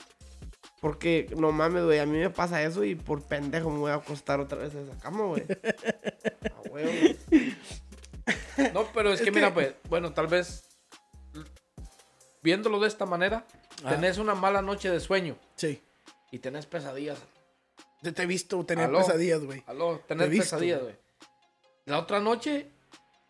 [0.80, 3.94] Porque, no mames, güey, a mí me pasa eso y por pendejo me voy a
[3.96, 5.42] acostar otra vez en esa cama, güey.
[6.56, 6.90] A huevo.
[8.74, 10.64] No, pero es, Es que, que- mira, pues, bueno, tal vez
[12.42, 13.44] viéndolo de esta manera,
[13.84, 13.90] Ah.
[13.90, 15.82] tenés una mala noche de sueño Sí.
[16.30, 17.18] y tenés pesadillas.
[18.02, 18.98] Te, te he visto tener Aló.
[18.98, 19.62] pesadillas, güey.
[19.66, 20.92] Aló, Te he tenés visto, pesadillas, güey.
[20.94, 21.04] güey.
[21.86, 22.68] La otra noche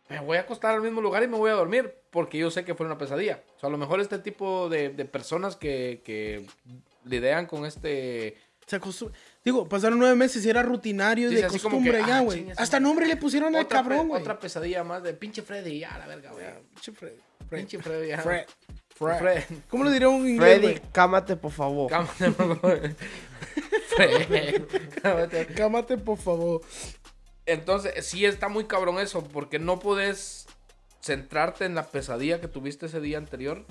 [0.08, 2.64] me voy a acostar al mismo lugar y me voy a dormir porque yo sé
[2.64, 3.42] que fue una pesadilla.
[3.56, 6.46] O sea, a lo mejor este tipo de, de personas que, que
[7.08, 8.36] lidian con este...
[8.66, 9.10] Se acostum-
[9.44, 12.44] Digo, pasaron nueve meses y era rutinario y Dice de costumbre que, ya, ah, güey.
[12.46, 14.20] su Hasta nombre le pusieron al cabrón, güey.
[14.20, 16.44] otra pesadilla más de pinche Freddy, ya, la verga, güey.
[16.74, 17.12] Pinche Fred.
[17.48, 17.58] Fred.
[17.60, 18.18] Pinche Freddy, ya.
[18.18, 18.44] Fred.
[18.94, 19.18] Fred.
[19.18, 19.42] Fred.
[19.70, 21.88] ¿Cómo le diría un inglés, Freddy, cámate, por favor.
[21.90, 22.80] Cámate, por favor.
[23.96, 24.64] Fred.
[25.02, 25.46] Cámate.
[25.46, 26.60] Cámate, por favor.
[27.46, 30.46] Entonces, sí está muy cabrón eso, porque no puedes
[31.00, 33.64] centrarte en la pesadilla que tuviste ese día anterior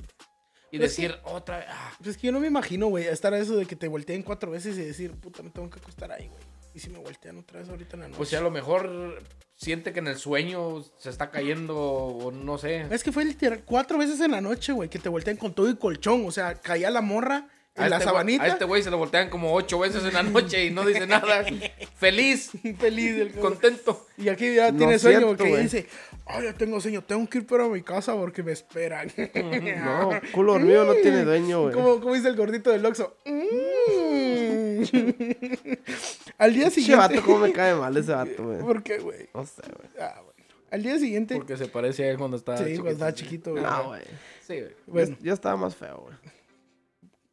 [0.71, 1.67] y Pues decir otra vez.
[1.69, 3.87] ah, Pues es que yo no me imagino, güey, estar a eso de que te
[3.87, 6.43] volteen cuatro veces y decir, puta, me tengo que acostar ahí, güey.
[6.73, 8.17] Y si me voltean otra vez ahorita en la noche.
[8.17, 9.23] pues si a lo mejor
[9.55, 12.85] siente que en el sueño se está cayendo o no sé.
[12.91, 15.69] Es que fue literal cuatro veces en la noche, güey, que te voltean con todo
[15.69, 16.25] y colchón.
[16.27, 18.43] O sea, caía la morra en A la este sabanita.
[18.43, 21.07] a este güey se lo voltean como ocho veces en la noche y no dice
[21.07, 21.43] nada.
[21.97, 24.05] Feliz, Feliz del contento.
[24.17, 25.87] Y aquí ya No tiene sueño porque dice,
[26.29, 29.09] ay, ya tengo sueño, tengo que ir para mi casa porque me esperan.
[29.83, 31.73] No, culo dormido no tiene dueño, güey.
[31.73, 33.15] ¿Cómo, cómo dice el gordito del Oxxo?
[33.25, 34.81] Mm.
[36.37, 36.95] Al día Ese siguiente...
[37.15, 38.59] vato, cómo me cae mal ese vato, güey.
[38.59, 39.27] ¿Por qué, güey?
[39.33, 39.89] No sé, güey.
[39.99, 40.37] Ah, bueno.
[40.69, 41.35] Al día siguiente...
[41.35, 42.81] Porque se parece a él cuando estaba Sí, chiquito.
[42.83, 43.63] cuando estaba chiquito, güey.
[43.63, 44.01] No, güey.
[44.45, 44.75] Sí, güey.
[44.85, 46.15] Bueno, Yo, yo estaba más feo, güey.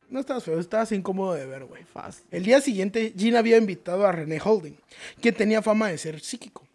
[0.09, 1.83] no estabas feo, estabas incómodo de ver, güey.
[1.85, 2.25] Fácil.
[2.31, 4.77] El día siguiente, Jean había invitado a René Holding,
[5.21, 6.67] que tenía fama de ser psíquico,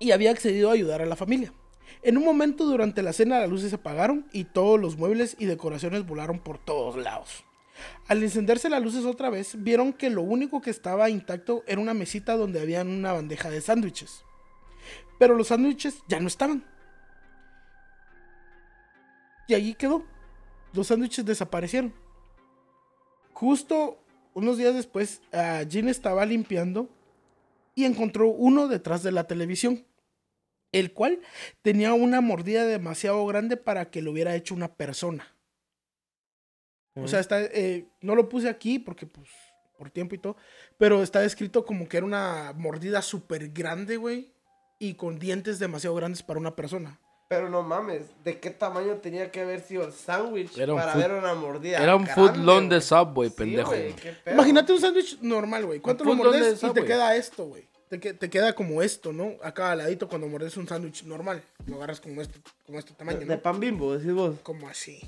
[0.00, 1.52] y había accedido a ayudar a la familia.
[2.02, 5.44] En un momento durante la cena las luces se apagaron y todos los muebles y
[5.44, 7.44] decoraciones volaron por todos lados.
[8.08, 11.94] Al encenderse las luces otra vez, vieron que lo único que estaba intacto era una
[11.94, 14.24] mesita donde había una bandeja de sándwiches.
[15.18, 16.64] Pero los sándwiches ya no estaban.
[19.48, 20.04] Y allí quedó.
[20.72, 21.92] Los sándwiches desaparecieron.
[23.32, 23.98] Justo
[24.34, 26.88] unos días después, ah, Jean estaba limpiando
[27.74, 29.84] y encontró uno detrás de la televisión,
[30.72, 31.20] el cual
[31.62, 35.34] tenía una mordida demasiado grande para que lo hubiera hecho una persona.
[36.96, 39.28] O sea, está, eh, no lo puse aquí porque, pues,
[39.78, 40.36] por tiempo y todo,
[40.76, 44.32] pero está escrito como que era una mordida súper grande, güey,
[44.78, 47.00] y con dientes demasiado grandes para una persona.
[47.28, 50.92] Pero no mames, ¿de qué tamaño tenía que haber sido el sándwich Era un para
[50.94, 51.78] food- ver una mordida?
[51.80, 52.80] Era un grande, footlong de güey?
[52.82, 53.72] Subway, pendejo.
[54.32, 55.78] Imagínate un sándwich normal, güey.
[55.80, 57.69] ¿Cuánto lo mordes y te queda esto, güey?
[57.90, 59.34] Te, que- te queda como esto, ¿no?
[59.42, 61.42] Acá al ladito cuando mordes un sándwich normal.
[61.66, 63.42] Lo agarras como este, como este tamaño, De ¿no?
[63.42, 64.36] pan bimbo, decís vos.
[64.42, 65.00] Como así.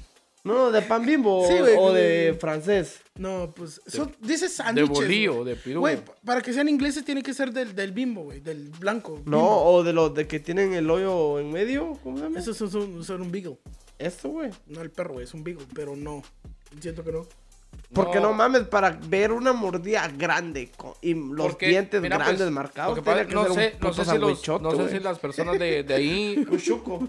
[0.45, 2.99] No, de pan bimbo Sí, o- de francés.
[3.17, 4.91] No, pues eso dice De sándwiches.
[4.99, 5.45] bolillo, güey.
[5.47, 5.79] de pirú.
[5.81, 8.41] Güey, pa- para que sean ingleses tiene que ser del, del bimbo, güey.
[8.41, 9.23] Del blanco.
[9.27, 11.97] No, o de los de que tienen el hoyo en medio.
[12.03, 12.41] ¿Cómo se llama?
[12.41, 13.59] Esos son, son, son un beagle.
[14.01, 14.51] Esto, güey.
[14.67, 15.25] No el perro, güey.
[15.27, 16.25] Es un beagle, pero no.
[16.81, 17.29] Siento que no.
[17.95, 18.33] Porque no.
[18.33, 22.95] mames, para ver una mordida grande con- y los Porque, dientes mira, pues, grandes marcados,
[22.95, 24.99] que pasa- que no ser un sé, no puto sé si, los, no sé si
[25.01, 26.47] las personas de, de ahí.
[26.51, 27.07] Un chuco.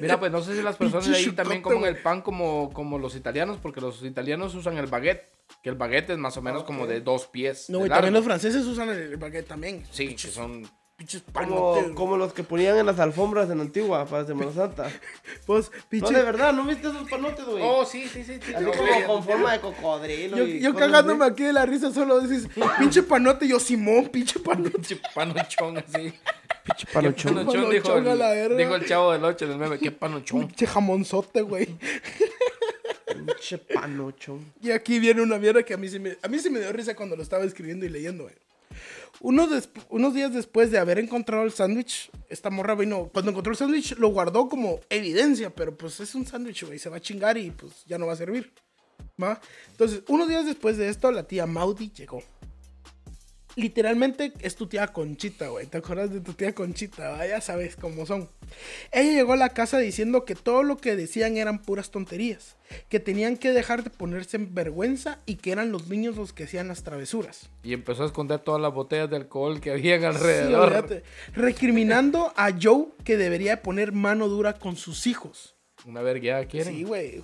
[0.00, 2.98] Mira, pues no sé si las personas de ahí también comen el pan como, como
[2.98, 5.32] los italianos, porque los italianos usan el baguette.
[5.62, 7.68] Que el baguette es más o menos como de dos pies.
[7.68, 7.90] No, de güey.
[7.90, 9.84] También los franceses usan el baguette también.
[9.90, 10.66] Sí, que son.
[10.96, 11.92] Pinches Como, panotes.
[11.96, 14.88] como los que ponían en las alfombras en Antigua para Semana Santa.
[15.46, 16.14] Pues, No, pinche.
[16.14, 17.60] de verdad, ¿no viste esos panotes, güey?
[17.62, 18.38] Oh, sí, sí, sí.
[18.40, 20.36] sí, Así como con forma de cocodrilo.
[20.38, 21.32] Yo, y yo cagándome así.
[21.32, 24.70] aquí de la risa solo dices, pinche panote, yo Simón, pinche panote.
[24.70, 26.14] Pinche panochón así.
[26.64, 27.34] Pinche panochón.
[27.34, 28.56] Panochón, dijo, Panochón la el, verga.
[28.56, 29.78] dijo el chavo del 8 del meme.
[29.80, 30.46] Qué panochón.
[30.46, 31.76] Pinche jamonzote, güey.
[33.06, 34.52] Pinche panochón.
[34.62, 36.72] Y aquí viene una mierda que a mí, sí me, a mí sí me dio
[36.72, 38.34] risa cuando lo estaba escribiendo y leyendo, güey.
[39.20, 43.56] Unos, unos días después de haber encontrado el sándwich, esta morra vino, cuando encontró el
[43.56, 47.38] sándwich lo guardó como evidencia, pero pues es un sándwich, güey, se va a chingar
[47.38, 48.52] y pues ya no va a servir.
[49.22, 49.40] ¿va?
[49.70, 52.22] Entonces, unos días después de esto, la tía Maudie llegó.
[53.56, 55.66] Literalmente es tu tía Conchita, güey.
[55.66, 57.10] ¿Te acuerdas de tu tía Conchita?
[57.10, 57.26] va?
[57.26, 58.28] Ya sabes cómo son.
[58.92, 62.56] Ella llegó a la casa diciendo que todo lo que decían eran puras tonterías,
[62.88, 66.44] que tenían que dejar de ponerse en vergüenza y que eran los niños los que
[66.44, 67.50] hacían las travesuras.
[67.62, 71.02] Y empezó a esconder todas las botellas de alcohol que habían Sí, alrededor.
[71.34, 75.54] recriminando a Joe que debería poner mano dura con sus hijos.
[75.86, 76.74] Una vergueada quieren.
[76.74, 77.22] Sí, güey.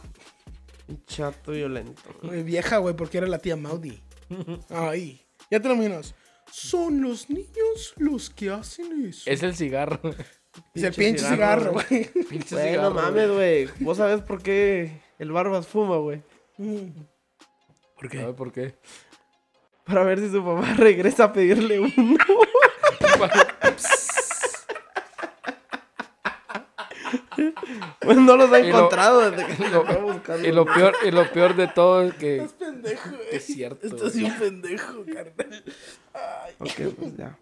[0.89, 2.03] Un chato violento.
[2.22, 4.01] Güey, Vieja, güey, porque era la tía Maudi.
[4.68, 5.24] Ahí.
[5.51, 6.14] Ya te lo imaginas.
[6.53, 9.28] Son los niños los que hacen eso.
[9.30, 10.01] Es el cigarro.
[10.74, 12.11] Es el pinche pinche cigarro, cigarro, güey.
[12.28, 13.68] Pinche Güey, no cigarro, mames, güey.
[13.78, 16.24] ¿Vos sabés por qué el Barbas fuma, güey?
[17.96, 18.74] ¿Por ¿Sabes por qué?
[19.84, 21.92] Para ver si su mamá regresa a pedirle uno.
[28.00, 30.48] Pues no los ha lo- encontrado desde que y lo buscando.
[30.48, 33.22] Y lo peor, y lo peor de todo es que Estás pendejo, güey.
[33.32, 33.86] es cierto.
[33.86, 35.64] Estás un pendejo, carnal.
[36.14, 36.54] Ay.
[36.58, 37.38] Ok, pues ya.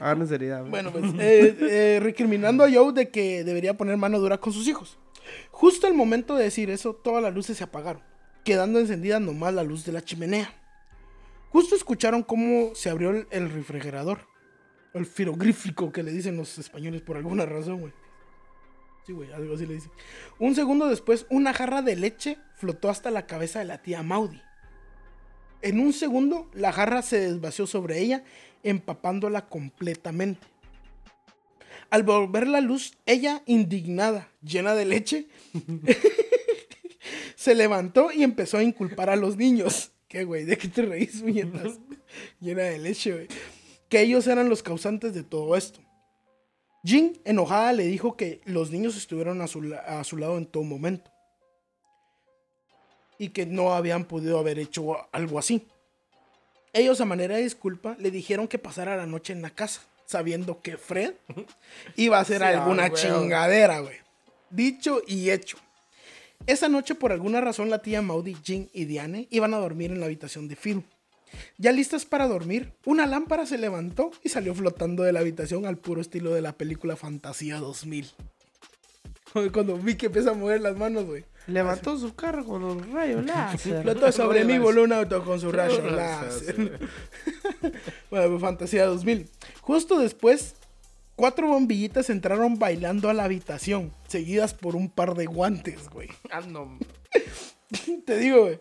[0.00, 0.70] Hagan seriedad, güey.
[0.70, 4.66] Bueno, pues, eh, eh, recriminando a Joe de que debería poner mano dura con sus
[4.68, 4.98] hijos.
[5.50, 8.02] Justo al momento de decir eso, todas las luces se apagaron,
[8.44, 10.50] quedando encendida nomás la luz de la chimenea.
[11.50, 14.20] Justo escucharon cómo se abrió el, el refrigerador.
[14.94, 17.92] El frigorífico que le dicen los españoles por alguna razón, güey.
[19.06, 19.92] Sí, güey, algo así le dicen.
[20.40, 24.42] Un segundo después, una jarra de leche flotó hasta la cabeza de la tía Maudi.
[25.62, 28.24] En un segundo, la jarra se desvació sobre ella,
[28.64, 30.44] empapándola completamente.
[31.88, 35.28] Al volver la luz, ella, indignada, llena de leche,
[37.36, 39.92] se levantó y empezó a inculpar a los niños.
[40.08, 40.44] ¿Qué, güey?
[40.44, 41.78] ¿De qué te reís, muñecas?
[42.40, 43.28] llena de leche, güey.
[43.88, 45.85] Que ellos eran los causantes de todo esto.
[46.86, 50.46] Jean, enojada, le dijo que los niños estuvieron a su, la- a su lado en
[50.46, 51.10] todo momento.
[53.18, 55.66] Y que no habían podido haber hecho algo así.
[56.72, 60.60] Ellos, a manera de disculpa, le dijeron que pasara la noche en la casa, sabiendo
[60.60, 61.14] que Fred
[61.96, 63.02] iba a hacer Sí, alguna ah, güey.
[63.02, 63.96] chingadera, güey.
[64.50, 65.58] Dicho y hecho.
[66.46, 69.98] Esa noche, por alguna razón, la tía Maudie, Jean y Diane iban a dormir en
[69.98, 70.84] la habitación de Phil.
[71.58, 75.78] Ya listas para dormir, una lámpara se levantó y salió flotando de la habitación al
[75.78, 78.10] puro estilo de la película Fantasía 2000.
[79.52, 81.24] Cuando vi que empieza a mover las manos, güey.
[81.46, 83.82] Levantó su carro con un rayo láser.
[83.82, 86.58] Flotó sobre mí, voló un auto con su rayo Láser.
[86.58, 86.78] láser.
[88.10, 89.28] bueno, pues, Fantasía 2000.
[89.60, 90.54] Justo después,
[91.14, 96.08] cuatro bombillitas entraron bailando a la habitación, seguidas por un par de guantes, güey.
[96.30, 96.78] Ah, no.
[98.06, 98.58] Te digo, güey.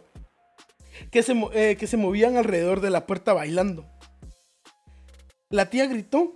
[1.12, 3.86] Que se, eh, que se movían alrededor de la puerta bailando.
[5.50, 6.34] La tía gritó.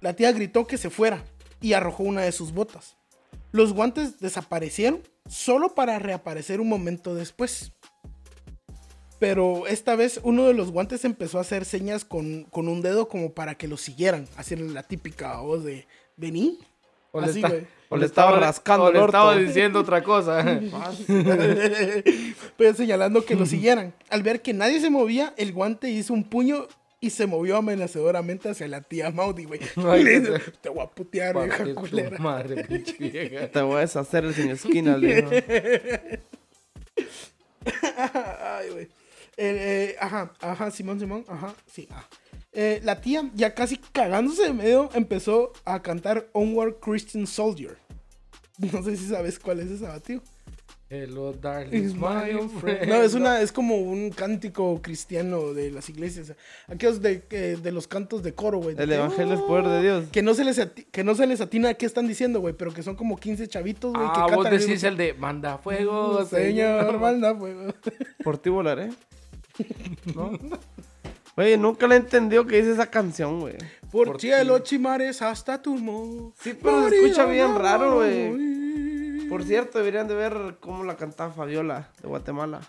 [0.00, 1.24] La tía gritó que se fuera
[1.60, 2.96] y arrojó una de sus botas.
[3.52, 7.72] Los guantes desaparecieron solo para reaparecer un momento después.
[9.18, 13.08] Pero esta vez uno de los guantes empezó a hacer señas con, con un dedo
[13.08, 14.28] como para que lo siguieran.
[14.36, 16.58] Haciendo la típica voz de vení.
[17.12, 17.66] Así, está- güey.
[17.94, 20.44] O le estaba rascando o el le estaba diciendo otra cosa.
[22.56, 23.94] Pero señalando que lo siguieran.
[24.10, 26.66] Al ver que nadie se movía, el guante hizo un puño
[27.00, 29.60] y se movió amenazadoramente hacia la tía Maudi, güey.
[29.76, 32.18] Le dice, Te voy a putear, vieja culera.
[32.18, 33.48] madre, pinche vieja.
[33.52, 36.22] Te voy a deshacer el sin esquina, le.
[37.62, 38.84] Ay, güey.
[39.36, 41.88] Eh, eh, ajá, ajá, Simón, Simón, ajá, sí.
[42.52, 47.76] Eh, la tía, ya casi cagándose de medio, empezó a cantar Onward Christian Soldier.
[48.72, 50.22] No sé si sabes cuál es esa, tío.
[50.90, 52.86] Hello, darling, my friend.
[52.88, 56.34] No, es una, es como un cántico cristiano de las iglesias.
[56.68, 58.76] Aquellos de, que- de los cantos de coro, güey.
[58.78, 60.04] El evangelio es poder de Dios.
[60.12, 62.72] Que no se les, ati- que no se les atina qué están diciendo, güey, pero
[62.72, 65.14] que son como 15 chavitos, güey, que Ah, cantan vos al decís mismo el de
[65.14, 66.36] manda fuego, tiempo.
[66.36, 67.74] Señor, manda fuego.
[68.22, 68.90] Por ti volaré.
[70.14, 70.30] ¿No?
[71.36, 73.56] Güey, nunca le entendió que dice esa canción, güey.
[73.90, 76.32] Por, Por cielo, chimares, hasta tu mo.
[76.40, 79.28] Sí, pero se escucha bien raro, güey.
[79.28, 82.60] Por cierto, deberían de ver cómo la cantaba Fabiola de Guatemala.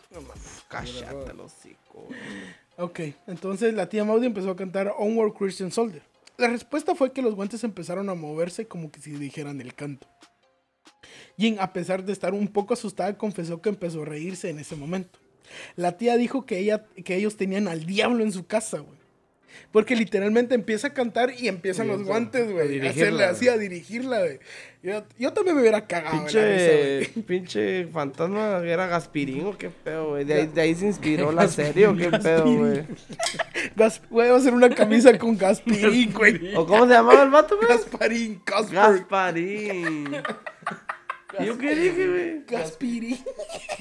[0.67, 2.19] Cállate el hocico, güey.
[2.77, 6.03] Ok, entonces la tía Maudi empezó a cantar Onward Christian Soldier.
[6.37, 10.07] La respuesta fue que los guantes empezaron a moverse como que si dijeran el canto.
[11.37, 14.75] Jin, a pesar de estar un poco asustada, confesó que empezó a reírse en ese
[14.75, 15.19] momento.
[15.75, 18.95] La tía dijo que, ella, que ellos tenían al diablo en su casa, güey.
[19.71, 22.85] Porque literalmente empieza a cantar y empiezan los guantes, güey.
[22.85, 23.57] A hacerle así, güey.
[23.57, 24.39] a dirigirla, güey.
[24.81, 26.17] Yo, yo también me hubiera cagado.
[26.17, 27.23] la risa, Pinche, güey.
[27.27, 30.23] pinche fantasma era Gaspirín o qué pedo, güey.
[30.23, 32.83] De ahí, de ahí se inspiró la serie o qué pedo, güey.
[34.09, 36.55] Voy a hacer una camisa con Gasparín, güey.
[36.55, 37.67] ¿O cómo se llamaba el vato, güey?
[37.67, 40.15] Gasparín, Gasparín.
[41.37, 41.43] Gasparín.
[41.43, 42.45] ¿Y yo qué dije, güey?
[42.45, 43.25] Gaspirín.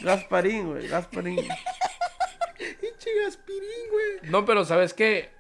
[0.03, 0.89] Gasparín, güey.
[0.89, 1.37] Gasparín.
[2.81, 4.31] Pinche Gaspirín, güey.
[4.31, 5.31] No, pero ¿sabes qué?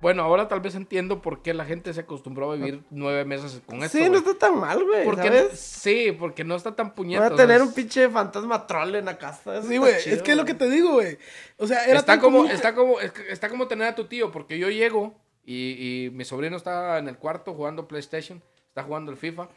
[0.00, 3.62] Bueno, ahora tal vez entiendo por qué la gente se acostumbró a vivir nueve meses
[3.64, 3.96] con esto.
[3.96, 5.04] Sí, no está tan mal, güey.
[5.04, 5.58] porque, ¿sabes?
[5.58, 7.24] Sí, porque no está tan Voy puñeta.
[7.24, 9.58] a o sea, tener un pinche fantasma troll en la casa.
[9.58, 11.18] eso Sí, güey, es que es lo que te digo, güey.
[11.56, 13.94] O sea, era está tan como, común está como, es que está como tener a
[13.94, 18.42] tu tío, porque yo llego y, y mi sobrino está en el cuarto jugando PlayStation,
[18.68, 19.48] está jugando el FIFA,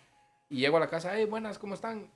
[0.49, 2.09] y llego a la casa, hey, buenas, ¿cómo están?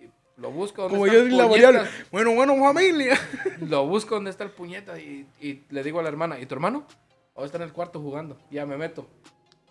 [0.00, 0.06] Y
[0.36, 1.90] lo busco donde Como está yo el en la mañana.
[2.10, 3.18] Bueno, bueno, familia.
[3.60, 6.54] Lo busco donde está el puñeta y, y le digo a la hermana, ¿y tu
[6.54, 6.86] hermano?
[7.34, 9.06] O está en el cuarto jugando, ya me meto.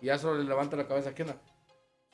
[0.00, 1.36] Y ya solo le levanto la cabeza, ¿qué onda?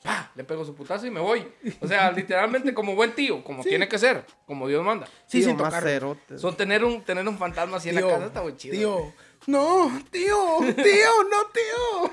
[0.03, 0.31] ¡Pah!
[0.35, 1.45] Le pego su putazo y me voy.
[1.81, 5.07] O sea, literalmente como buen tío, como tiene que ser, como Dios manda.
[5.25, 5.83] Sí, Tío, sin tocar.
[5.83, 6.37] cerote.
[6.37, 8.75] So, tener un, tener un fantasma así en la casa está muy chido.
[8.75, 9.13] Tío,
[9.47, 12.11] no, tío, tío, no, tío.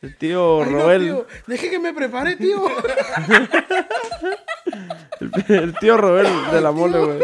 [0.00, 1.02] El tío Ay, no, Roel.
[1.02, 1.26] tío.
[1.46, 2.64] Deje que me prepare, tío.
[5.20, 7.18] el, el tío Roel de la mole, güey.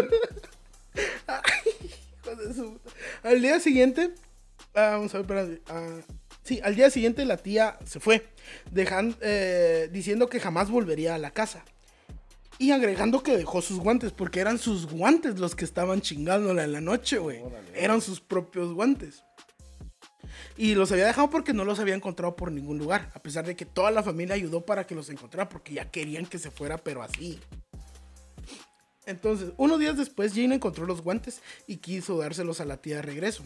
[2.25, 2.81] Hijo de su.
[3.23, 4.11] Al día siguiente,
[4.75, 5.99] ah, vamos a ver, ah,
[6.43, 8.27] sí, al día siguiente la tía se fue,
[8.73, 11.65] dejan- eh, diciendo que jamás volvería a la casa.
[12.59, 16.73] Y agregando que dejó sus guantes, porque eran sus guantes los que estaban chingándola en
[16.73, 17.41] la noche, güey.
[17.75, 19.25] Eran sus propios guantes.
[20.57, 23.57] Y los había dejado porque no los había encontrado por ningún lugar, a pesar de
[23.57, 26.79] que toda la familia ayudó para que los encontrara, porque ya querían que se fuera,
[26.79, 27.41] pero así.
[29.07, 33.03] Entonces, unos días después, Jane encontró los guantes y quiso dárselos a la tía de
[33.03, 33.43] regreso.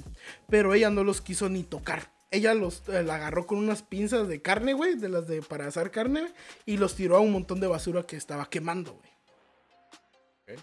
[0.49, 2.13] Pero ella no los quiso ni tocar.
[2.31, 5.67] Ella los eh, la agarró con unas pinzas de carne, güey, de las de para
[5.67, 6.33] asar carne, güey,
[6.67, 10.59] y los tiró a un montón de basura que estaba quemando, güey.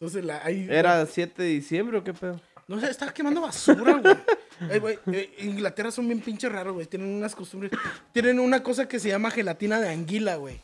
[0.00, 2.40] Entonces, la, ahí, ¿Era 7 de diciembre o qué pedo?
[2.68, 4.16] no sé, estaba quemando basura, güey.
[4.70, 6.84] Eh, güey, eh, Inglaterra son bien pinches raros, güey.
[6.84, 7.70] Tienen unas costumbres.
[8.12, 10.60] Tienen una cosa que se llama gelatina de anguila, güey.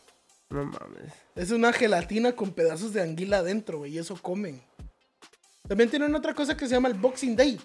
[0.50, 1.12] No mames.
[1.36, 4.60] Es una gelatina con pedazos de anguila adentro, güey, y eso comen.
[5.68, 7.60] También tienen otra cosa que se llama el Boxing Day.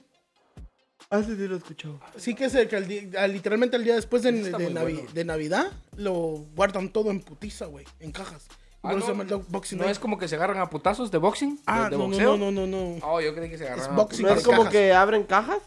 [1.09, 1.99] Ah, sí, sí lo he escuchado.
[2.17, 4.57] Sí que es el que al di- al- literalmente el día después de, Eso está
[4.57, 5.11] de muy Navi- bueno.
[5.13, 6.13] de Navidad lo
[6.55, 8.45] guardan todo en putiza, güey, en cajas.
[8.47, 8.51] Y
[8.87, 9.91] Ah, por eso se no, llama el Boxing ¿No Day.
[9.91, 11.55] es como que se agarran a putazos de boxing?
[11.55, 12.37] ¿De- ah, de, no, boxeo?
[12.37, 13.05] no, no, no, no.
[13.05, 13.93] Oh, yo creí que se agarraban.
[13.93, 14.21] a boxing.
[14.21, 14.41] ¿No putazos.
[14.41, 14.71] es como cajas.
[14.71, 15.57] que abren cajas?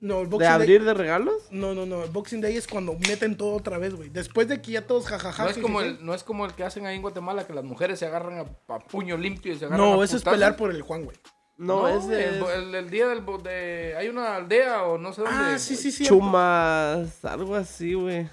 [0.00, 0.54] No, el ¿De Boxing Day.
[0.54, 1.34] abrir de regalos?
[1.50, 2.04] No, no, no.
[2.04, 4.10] El Boxing Day es cuando meten todo otra vez, güey.
[4.10, 5.42] Después de que ya todos jajaja.
[5.44, 7.64] No es, como el, no es como el que hacen ahí en Guatemala, que las
[7.64, 10.36] mujeres se agarran a, a puño limpio y se agarran No, a eso es putazos.
[10.36, 11.16] pelear por el Juan, güey.
[11.58, 13.24] No, No, ese el, es el- el día del...
[13.42, 15.36] De, hay una aldea o no sé dónde.
[15.36, 16.04] Ah, sí, sí, sí.
[16.04, 18.28] chumas, algo así, güey.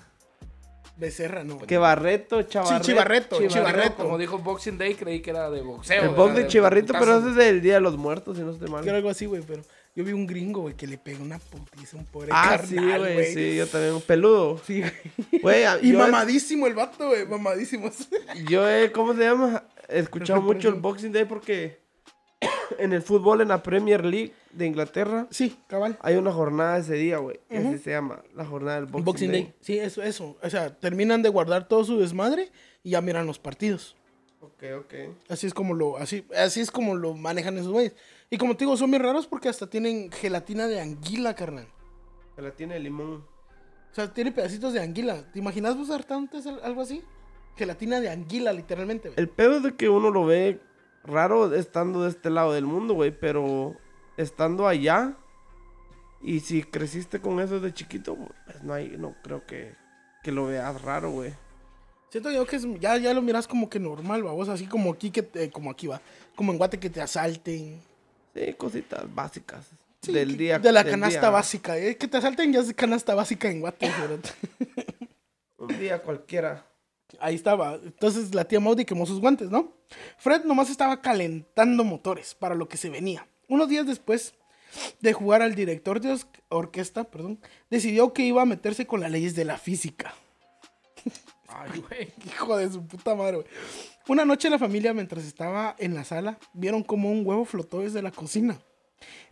[0.97, 1.57] Becerra, no.
[1.59, 2.85] Que Barreto, Chavarreto.
[2.85, 3.95] Chivarreto, Chivarreto.
[4.03, 6.03] Como dijo Boxing Day, creí que era de boxeo.
[6.03, 8.81] El box de Chivarrito, pero es del Día de los Muertos, si no estoy mal.
[8.83, 9.61] Que era algo así, güey, pero
[9.93, 12.97] yo vi un gringo, güey, que le pegó una putiza un pobre Ah, carnal, sí,
[13.13, 13.99] güey, sí, yo también.
[14.01, 14.61] Peludo.
[14.65, 14.83] Sí,
[15.41, 15.63] güey.
[15.81, 17.91] Y mamadísimo el vato, güey, mamadísimo.
[18.47, 19.63] yo he, ¿cómo se llama?
[19.89, 21.84] He escuchado mucho el Boxing Day porque
[22.79, 25.97] en el fútbol, en la Premier League de Inglaterra, Sí, cabal.
[26.01, 27.39] hay una jornada ese día, güey.
[27.49, 29.43] que Así se llama, la jornada del Boxing, Boxing, Day.
[29.43, 29.53] Day.
[29.61, 30.37] Sí, eso, eso.
[30.41, 32.51] O sea, terminan de guardar todo su desmadre
[32.83, 33.95] y ya miran los partidos.
[34.41, 34.93] Ok, ok.
[35.29, 37.95] Así es como lo, así, así es como lo manejan esos güeyes.
[38.29, 41.67] Y como te digo, son bien raros porque hasta tienen gelatina de anguila, carnal.
[42.35, 43.25] Que la tiene de limón.
[43.91, 45.23] O sea, tiene pedacitos de anguila.
[45.31, 47.01] ¿Te imaginas vos antes algo así?
[47.55, 49.19] Gelatina de anguila, literalmente, güey.
[49.19, 50.59] El pedo es de que uno lo ve
[51.05, 53.75] raro estando de este lado del mundo, güey, pero
[54.17, 55.13] estando allá
[56.21, 59.73] y si creciste con eso de chiquito, pues no hay, no creo que,
[60.23, 61.33] que lo veas raro, güey.
[62.09, 65.11] Siento yo que es- ya, ya lo miras como que normal, vos así como aquí
[65.11, 66.01] que te- como aquí va,
[66.35, 67.81] como en Guate que te asalten.
[68.33, 69.67] Sí, cositas básicas
[70.01, 70.59] Sí, del día.
[70.59, 73.89] de la canasta día- básica, eh, que te asalten ya es canasta básica en Guate.
[75.57, 76.65] Un día cualquiera.
[77.19, 77.75] Ahí estaba.
[77.75, 79.73] Entonces la tía Maudie quemó sus guantes, ¿no?
[80.17, 83.27] Fred nomás estaba calentando motores para lo que se venía.
[83.47, 84.33] Unos días después
[84.99, 87.39] de jugar al director de orquesta, perdón,
[87.69, 90.13] decidió que iba a meterse con las leyes de la física.
[91.47, 92.13] Ay, güey.
[92.25, 93.47] Hijo de su puta madre, güey.
[94.07, 98.01] Una noche la familia, mientras estaba en la sala, vieron como un huevo flotó desde
[98.01, 98.59] la cocina.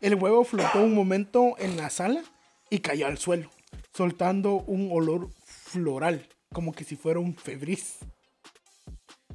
[0.01, 2.24] El huevo flotó un momento en la sala
[2.69, 3.49] y cayó al suelo,
[3.93, 7.97] soltando un olor floral, como que si fuera un febriz.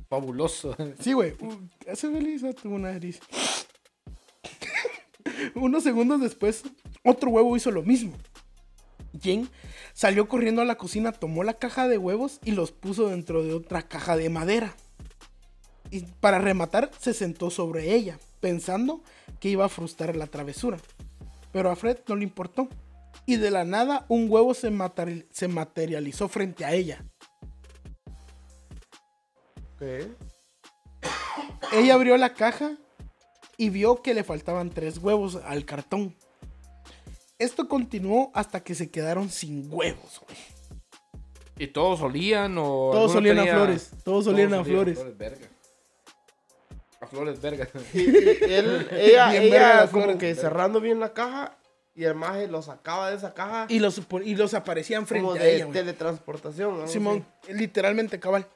[0.09, 0.75] Fabuloso.
[1.01, 1.35] Sí, güey.
[1.91, 3.21] Hace feliz a tu nariz.
[5.55, 6.63] Unos segundos después,
[7.05, 8.17] otro huevo hizo lo mismo.
[9.23, 9.47] Jane
[9.93, 13.53] salió corriendo a la cocina, tomó la caja de huevos y los puso dentro de
[13.53, 14.75] otra caja de madera.
[15.91, 19.03] Y para rematar, se sentó sobre ella, pensando
[19.41, 20.79] que iba a frustrar la travesura.
[21.53, 22.69] Pero a Fred no le importó.
[23.27, 24.71] Y de la nada, un huevo se,
[25.31, 27.05] se materializó frente a ella.
[29.75, 29.83] Ok.
[31.73, 32.73] Ella abrió la caja
[33.57, 36.17] y vio que le faltaban tres huevos al cartón.
[37.39, 40.39] Esto continuó hasta que se quedaron sin huevos, güey.
[41.59, 42.91] ¿Y todos olían o.?
[42.93, 44.99] Todos olían a flores, todos olían a flores.
[45.19, 45.49] verga.
[47.01, 47.69] A flores, verga.
[47.93, 48.05] Y- y
[48.55, 50.21] él, ella, ella verga como flores.
[50.21, 51.58] que cerrando bien la caja
[51.99, 55.37] y el maje lo sacaba de esa caja Y los, y los aparecían frente como
[55.37, 55.77] a de ella, güey.
[55.81, 56.75] teletransportación.
[56.75, 58.47] algo Simón, literalmente, cabal.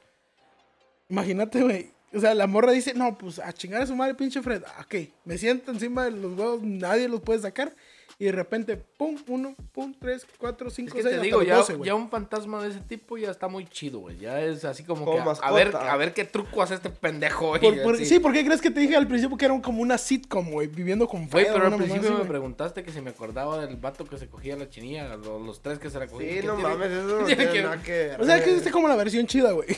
[1.09, 1.91] Imagínate, güey.
[2.13, 4.63] O sea, la morra dice, no, pues a chingar a su madre, pinche Fred.
[4.65, 7.73] Ah, Ok, me siento encima de los huevos, nadie los puede sacar.
[8.19, 11.39] Y de repente, pum, uno, pum, tres, cuatro, Es cinco, que seis, te hasta digo,
[11.39, 11.87] los ya, 12, güey.
[11.87, 14.17] ya un fantasma de ese tipo ya está muy chido, güey.
[14.19, 17.57] Ya es así como, Como que a- ver, a ver qué truco hace este pendejo,
[17.57, 17.83] güey.
[17.83, 19.97] Por- sí, ¿por qué crees que te dije al principio que era un- como una
[19.97, 20.67] sitcom, güey?
[20.67, 22.27] Viviendo con Güey, pero al principio así, me güey.
[22.27, 25.79] preguntaste que si me acordaba del vato que se cogía la chinilla, lo- los, tres
[25.79, 26.29] que se la cogían.
[26.35, 28.21] Sí, ¿Qué no tiene- mames, eso no tiene nada que ver.
[28.21, 29.67] O sea, que es como la versión chida, güey.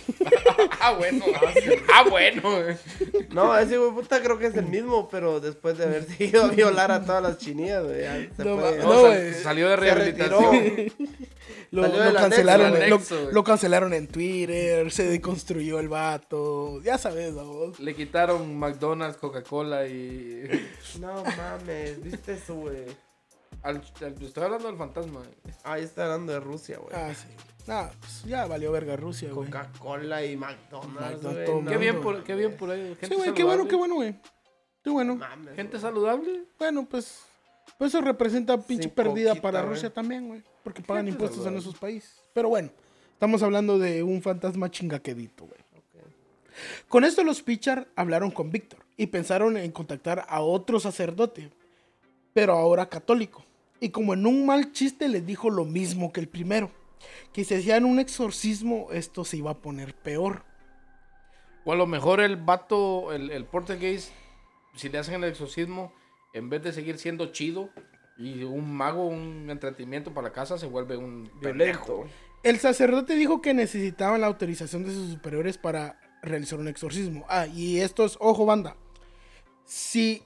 [0.80, 1.26] Ah, bueno.
[1.94, 2.42] ah, bueno.
[2.44, 2.78] güey.
[3.32, 6.48] No, ese güey puta creo que es el mismo, pero después de haberse ido a
[6.50, 8.25] violar a todas las chinillas, güey.
[8.36, 9.34] Se No, fue.
[9.34, 10.56] sal- salió de rehabilitación.
[11.72, 16.80] Lo, Salió lo del cancelaron, anexo, lo, cancelaron en Twitter, se deconstruyó el vato.
[16.84, 17.74] Ya sabes, ¿no?
[17.80, 20.48] Le quitaron McDonald's, Coca-Cola y.
[21.02, 22.86] No mames, ¿viste eso, güey?
[23.64, 25.20] Al, al- estoy hablando del fantasma.
[25.20, 25.56] güey.
[25.64, 26.96] Ahí está hablando de Rusia, güey.
[26.96, 27.28] Ah, sí.
[27.68, 29.50] Nada, pues ya valió verga Rusia, güey.
[29.50, 32.96] Coca-Cola y McDonald's, no Qué bien por, qué bien por ahí.
[33.02, 34.16] Gente Sí, güey, qué bueno, qué bueno, güey.
[34.84, 35.16] Qué bueno.
[35.16, 36.44] mames, Gente saludable.
[36.60, 37.22] Bueno, pues,
[37.78, 39.74] pues eso representa pinche coquita, para güey.
[39.74, 40.44] Rusia también, güey.
[40.64, 42.22] Porque pagan impuestos en esos países.
[42.34, 42.70] Pero bueno,
[43.14, 45.66] estamos hablando de un fantasma chingaquedito, güey.
[46.88, 51.52] Con esto los Pichar hablaron con Víctor y pensaron en contactar a otro sacerdote,
[52.34, 53.44] pero ahora católico.
[53.80, 56.72] Y como en un mal chiste les dijo lo mismo que el primero,
[57.34, 60.44] que si hacían un exorcismo esto se iba a poner peor.
[61.66, 64.12] O a lo mejor el vato, el, el portugués,
[64.76, 65.92] si le hacen el exorcismo,
[66.36, 67.70] en vez de seguir siendo chido
[68.18, 72.06] y un mago, un entretenimiento para la casa, se vuelve un pendejo.
[72.44, 77.26] El sacerdote dijo que necesitaban la autorización de sus superiores para realizar un exorcismo.
[77.30, 78.76] Ah, y esto es, ojo banda,
[79.64, 80.24] si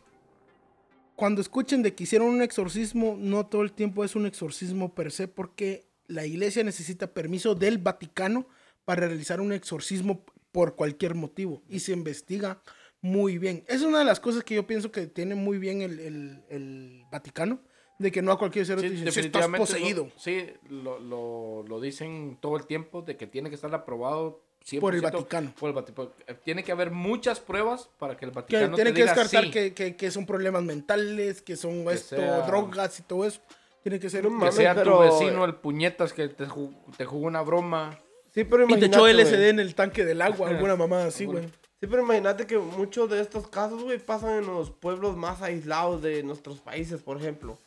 [1.15, 5.11] cuando escuchen de que hicieron un exorcismo, no todo el tiempo es un exorcismo per
[5.11, 8.47] se, porque la iglesia necesita permiso del Vaticano
[8.83, 12.63] para realizar un exorcismo por cualquier motivo y se investiga
[13.01, 13.63] muy bien.
[13.67, 17.03] Es una de las cosas que yo pienso que tiene muy bien el, el- el
[17.11, 17.59] Vaticano,
[17.97, 19.59] de que no a cualquier ser Sí, te dicen, "Sí, estás definitivamente.
[19.59, 20.03] poseído.
[20.05, 24.41] lo- sí, lo, lo, lo dicen todo el tiempo de que tiene que estar aprobado
[24.65, 25.53] 100% Por el Vaticano.
[25.59, 26.11] por el Vaticano.
[26.43, 29.45] Tiene que haber muchas pruebas para que el Que Vaticano tiene te que diga descartar
[29.45, 29.51] sí.
[29.51, 33.41] que, que- que son problemas mentales, que son Que esto, sea- drogas y todo eso.
[33.83, 34.29] Tiene que ser.
[34.29, 37.97] No Que sea pero- tu vecino el puñetas que te, ju- te jugó una broma.
[38.33, 41.45] Sí, pero y te echó LSD en el tanque del agua, alguna mamada así, güey.
[41.79, 46.01] Sí, pero imagínate que muchos de estos casos, güey, pasan en los pueblos más aislados
[46.01, 47.57] de nuestros países, por ejemplo.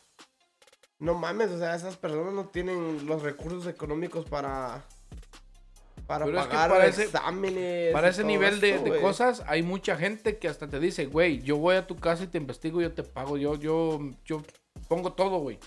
[0.99, 4.83] No mames, o sea, esas personas no tienen los recursos económicos para
[6.05, 7.93] para Pero es que pagar para ese- exámenes.
[7.93, 11.05] Para y ese todo nivel de, de cosas, hay mucha gente que hasta te dice,
[11.05, 14.43] güey, yo voy a tu casa y te investigo, yo te pago, yo, yo, yo
[14.89, 15.57] pongo todo, güey.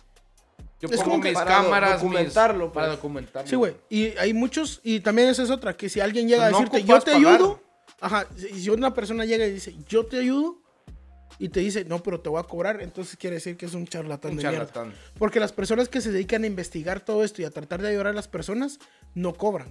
[0.78, 2.96] Yo Es pongo como mis para cámaras, mis- documentarlo, para pues.
[2.98, 3.48] documentarlo.
[3.48, 3.74] Sí, güey.
[3.88, 7.00] Y hay muchos, y también esa es otra, que si alguien llega a decirte, yo
[7.00, 7.34] te pagar.
[7.34, 7.60] ayudo,
[8.00, 10.60] ajá, si una persona llega y dice, yo te ayudo,
[11.38, 13.86] y te dice, no, pero te voy a cobrar, entonces quiere decir que es un
[13.86, 14.88] charlatán Un de charlatán.
[14.88, 15.02] mierda.
[15.18, 18.06] Porque las personas que se dedican a investigar todo esto y a tratar de ayudar
[18.08, 18.78] a las personas,
[19.14, 19.70] no cobran.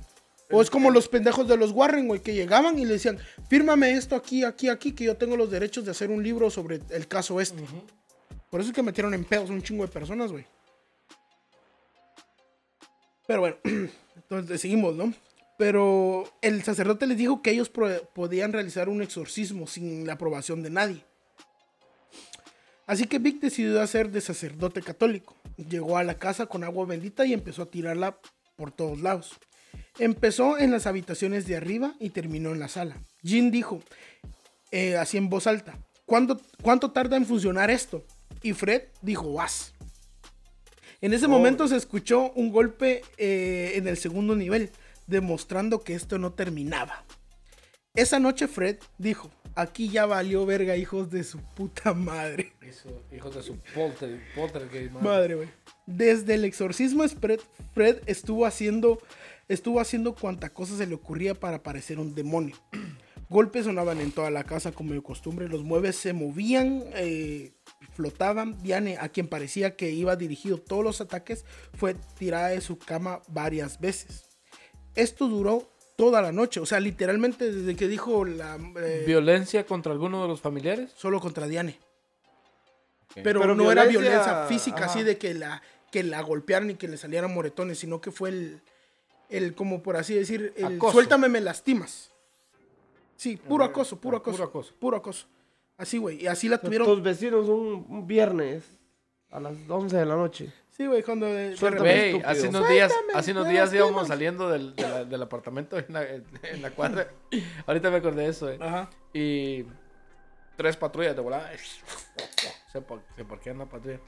[0.51, 3.17] O es como los pendejos de los Warren, güey, que llegaban y le decían,
[3.49, 6.81] fírmame esto aquí, aquí, aquí, que yo tengo los derechos de hacer un libro sobre
[6.91, 7.63] el caso este.
[8.51, 10.45] Por eso es que metieron en pedos un chingo de personas, güey.
[13.25, 13.55] Pero bueno,
[14.15, 15.11] entonces seguimos, ¿no?
[15.57, 20.69] Pero el sacerdote les dijo que ellos podían realizar un exorcismo sin la aprobación de
[20.69, 21.05] nadie.
[22.87, 25.35] Así que Vic decidió hacer de sacerdote católico.
[25.57, 28.19] Llegó a la casa con agua bendita y empezó a tirarla
[28.55, 29.39] por todos lados.
[29.97, 32.97] Empezó en las habitaciones de arriba y terminó en la sala.
[33.23, 33.81] Jean dijo,
[34.71, 38.05] eh, así en voz alta, ¿cuánto, ¿cuánto tarda en funcionar esto?
[38.41, 39.73] Y Fred dijo, vas.
[41.01, 44.71] En ese momento se escuchó un golpe eh, en el segundo nivel,
[45.07, 47.05] demostrando que esto no terminaba.
[47.93, 52.53] Esa noche Fred dijo, aquí ya valió verga, hijos de su puta madre.
[52.61, 55.35] Eso, hijos de su polter, poltergeist, madre.
[55.35, 55.49] Madre.
[55.85, 57.39] Desde el exorcismo Fred,
[57.73, 58.99] Fred estuvo haciendo
[59.47, 62.55] estuvo haciendo cuanta cosa se le ocurría para parecer un demonio.
[63.29, 67.53] Golpes sonaban en toda la casa como de costumbre, los muebles se movían, eh,
[67.93, 68.61] flotaban.
[68.61, 71.43] Diane, a quien parecía que iba dirigido todos los ataques,
[71.73, 74.24] fue tirada de su cama varias veces.
[74.95, 78.57] Esto duró toda la noche, o sea, literalmente desde que dijo la...
[78.77, 80.91] eh, ¿Violencia contra alguno de los familiares?
[80.95, 81.79] solo contra Diane.
[83.23, 84.85] Pero, Pero no era violencia, física, ajá.
[84.87, 88.29] así de que la, que la golpearan y que le salieran moretones, sino que fue
[88.29, 88.61] el,
[89.29, 90.93] el como por así decir, el Acoso.
[90.93, 92.11] suéltame, me lastimas.
[93.15, 94.35] Sí, puro Ah, acoso, puro acoso.
[94.37, 94.73] puro acoso.
[94.77, 95.27] Puro acoso.
[95.77, 96.21] Así, güey.
[96.23, 96.85] Y así la tuvieron.
[96.85, 98.63] Tus vecinos un, un viernes
[99.31, 100.51] a las 11 de la noche.
[100.75, 104.49] Sí, güey, cuando de, de Suéltame, hace unos días, Suéltame, hace unos días íbamos saliendo
[104.49, 107.07] del, de la- del apartamento en la, en la cuadra.
[107.65, 108.57] Ahorita me acordé de eso, eh.
[108.59, 108.89] Ajá.
[109.13, 109.65] Y
[110.57, 111.49] tres patrullas de volada.
[112.71, 113.99] Se, par- se parquean la patrulla.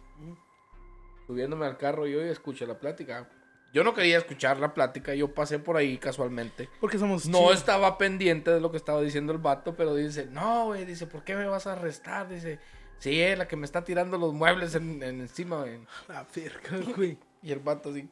[1.26, 3.30] Subiéndome al carro yo y escuché la plática.
[3.74, 6.70] Yo no quería escuchar la plática, yo pasé por ahí casualmente.
[6.80, 7.58] Porque somos No chidos.
[7.58, 11.24] estaba pendiente de lo que estaba diciendo el vato, pero dice, no, güey, dice, ¿por
[11.24, 12.30] qué me vas a arrestar?
[12.30, 12.60] Dice,
[13.00, 15.80] sí, es la que me está tirando los muebles en, en encima, güey.
[16.08, 17.18] La verga, güey.
[17.42, 18.08] Y el vato así,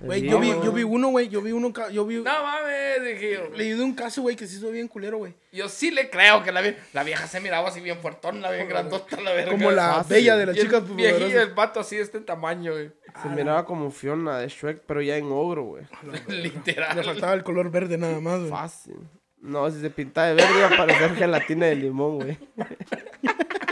[0.00, 1.28] Güey, yo vi, yo vi uno, güey.
[1.28, 1.72] Yo vi uno.
[1.90, 2.18] Yo vi.
[2.18, 3.48] no mames, dije yo.
[3.56, 5.34] Leí de un caso, güey, que se hizo bien culero, güey.
[5.50, 8.68] Yo sí le creo que la, vie- la vieja se miraba así bien fuertona, bien
[8.68, 9.50] grandota, la verga.
[9.50, 12.74] Como la bella de las Y el chicas viejillo, el vato así de este tamaño,
[12.74, 12.92] güey.
[13.20, 15.84] Se miraba como Fiona de Shrek, pero ya en ogro, güey.
[16.28, 17.02] Le Literal.
[17.04, 18.50] faltaba el color verde nada más, güey.
[18.52, 18.94] Fácil.
[19.40, 22.38] No, si se pintaba de verde iba a parecer gelatina de limón, güey.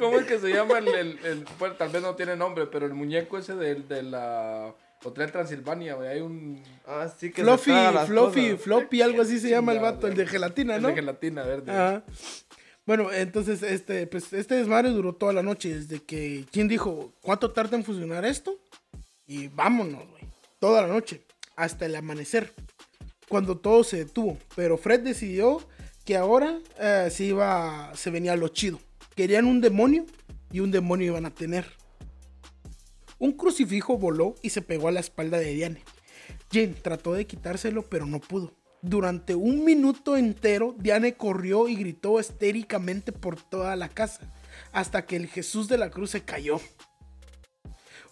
[0.00, 2.86] ¿Cómo es que se llama el, el, el- bueno, tal vez no tiene nombre, pero
[2.86, 4.74] el muñeco ese del, de la
[5.04, 6.08] Hotel Transilvania, güey?
[6.08, 6.62] Hay un...
[6.86, 7.72] Así que Fluffy,
[8.06, 8.60] Fluffy, cosas.
[8.62, 10.88] Floppy, algo así se llama el vato, el de gelatina, el ¿no?
[10.88, 11.70] de gelatina verde.
[11.70, 12.02] Ajá.
[12.86, 17.52] Bueno, entonces, este, pues, este desmadre duró toda la noche, desde que Jim dijo, ¿cuánto
[17.52, 18.58] tarda en funcionar esto?
[19.26, 20.22] Y vámonos, güey.
[20.58, 21.22] Toda la noche,
[21.56, 22.52] hasta el amanecer,
[23.28, 24.38] cuando todo se detuvo.
[24.56, 25.62] Pero Fred decidió
[26.04, 28.80] que ahora eh, se iba, se venía lo chido.
[29.20, 30.06] Querían un demonio
[30.50, 31.66] y un demonio iban a tener.
[33.18, 35.84] Un crucifijo voló y se pegó a la espalda de Diane.
[36.50, 38.54] Jane trató de quitárselo, pero no pudo.
[38.80, 44.32] Durante un minuto entero, Diane corrió y gritó histéricamente por toda la casa,
[44.72, 46.58] hasta que el Jesús de la cruz se cayó.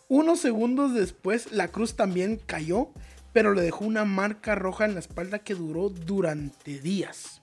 [0.09, 2.91] Unos segundos después, la cruz también cayó,
[3.33, 7.41] pero le dejó una marca roja en la espalda que duró durante días.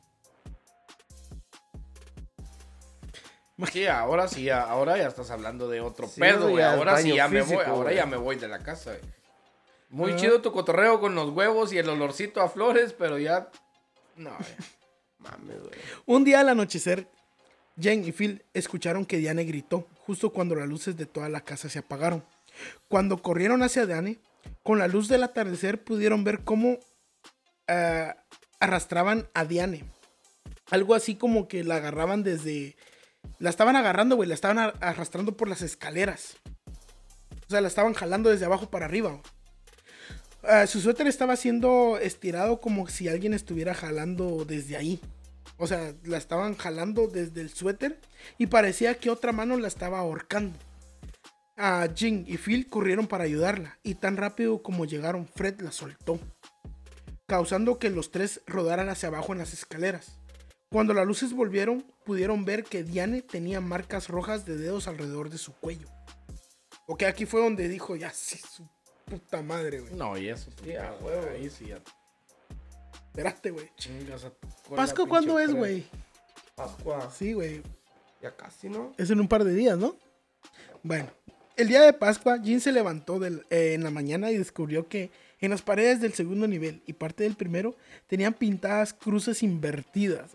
[3.72, 6.64] Sí, ahora sí, ahora ya estás hablando de otro Sí, pedo, güey.
[6.64, 9.14] Ahora sí ya me voy, ahora ya me voy de la casa, güey.
[9.90, 10.16] Muy Ah.
[10.18, 13.50] chido tu cotorreo con los huevos y el olorcito a flores, pero ya...
[14.18, 14.32] No.
[15.20, 15.80] Mames, güey.
[16.06, 17.08] Un día al anochecer,
[17.80, 21.70] Jen y Phil escucharon que Diane gritó, justo cuando las luces de toda la casa
[21.70, 22.26] se apagaron.
[22.90, 24.20] Cuando corrieron hacia Diane,
[24.64, 26.78] con la luz del atardecer pudieron ver cómo
[27.68, 28.14] eh,
[28.60, 29.86] arrastraban a Diane.
[30.72, 32.76] Algo así como que la agarraban desde...
[33.40, 36.38] La estaban agarrando, güey, la estaban ar- arrastrando por las escaleras.
[37.48, 39.22] O sea, la estaban jalando desde abajo para arriba.
[40.44, 45.00] Ah, su suéter estaba siendo estirado como si alguien estuviera jalando desde ahí.
[45.58, 48.00] O sea, la estaban jalando desde el suéter
[48.38, 50.58] y parecía que otra mano la estaba ahorcando.
[51.58, 56.20] A Jin y Phil corrieron para ayudarla y tan rápido como llegaron, Fred la soltó,
[57.28, 60.20] causando que los tres rodaran hacia abajo en las escaleras.
[60.70, 65.38] Cuando las luces volvieron, pudieron ver que Diane tenía marcas rojas de dedos alrededor de
[65.38, 65.88] su cuello.
[66.88, 68.68] Ok, aquí fue donde dijo, ya sí, su
[69.06, 69.94] puta madre, güey.
[69.94, 71.30] No, y eso sí, a huevo.
[71.32, 71.80] Ahí sí, ya
[73.08, 73.72] Espérate, güey.
[73.78, 75.86] chingas a tu ¿Pascua cuándo es, güey?
[76.56, 77.10] Pascua.
[77.12, 77.62] Sí, güey.
[78.22, 78.92] Ya casi, ¿no?
[78.98, 79.96] Es en un par de días, ¿no?
[80.84, 81.10] Bueno,
[81.56, 85.12] el día de Pascua, Jin se levantó del- eh, en la mañana y descubrió que
[85.42, 87.76] en las paredes del segundo nivel y parte del primero
[88.08, 90.32] tenían pintadas cruces invertidas.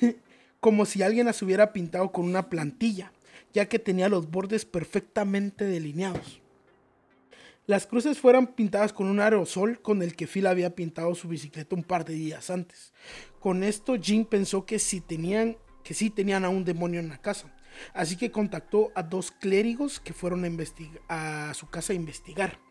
[0.60, 3.12] Como si alguien las hubiera pintado con una plantilla,
[3.52, 6.40] ya que tenía los bordes perfectamente delineados.
[7.66, 11.74] Las cruces fueron pintadas con un aerosol con el que Phil había pintado su bicicleta
[11.74, 12.92] un par de días antes.
[13.40, 17.18] Con esto, Jim pensó que sí tenían, que sí tenían a un demonio en la
[17.18, 17.52] casa.
[17.92, 20.44] Así que contactó a dos clérigos que fueron
[21.08, 22.65] a su casa a investigar.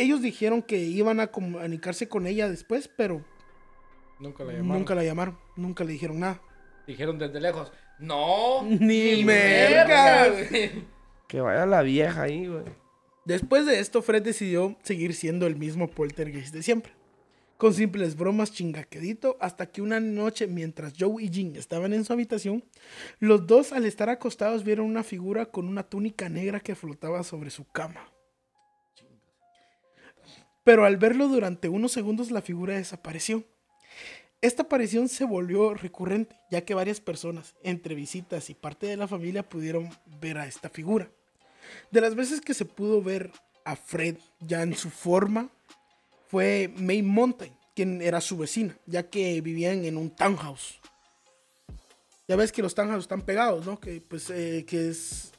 [0.00, 3.24] Ellos dijeron que iban a comunicarse con ella después, pero
[4.18, 4.78] Nunca la llamaron.
[4.78, 6.40] nunca la llamaron, nunca le dijeron nada.
[6.86, 10.30] Dijeron desde lejos, no, Ni mergas".
[10.50, 10.70] güey".
[11.28, 12.64] Que vaya la vieja ahí, güey.
[13.24, 16.92] Después de esto, Fred decidió seguir siendo el mismo poltergeist de siempre.
[17.56, 22.12] Con simples bromas chingaquedito, hasta que una noche, mientras Joe y Jean estaban en su
[22.14, 22.64] habitación,
[23.20, 27.50] los dos al estar acostados vieron una figura con una túnica negra que flotaba sobre
[27.50, 28.10] su cama.
[30.70, 33.42] Pero al verlo durante unos segundos la figura desapareció.
[34.40, 39.08] Esta aparición se volvió recurrente, ya que varias personas, entre visitas y parte de la
[39.08, 39.90] familia, pudieron
[40.20, 41.10] ver a esta figura.
[41.90, 43.32] De las veces que se pudo ver
[43.64, 45.50] a Fred ya en su forma,
[46.28, 50.78] fue May Mountain, quien era su vecina, ya que vivían en un townhouse.
[52.28, 53.80] Ya ves que los townhouse están pegados, ¿no?
[53.80, 55.32] Que pues eh, que es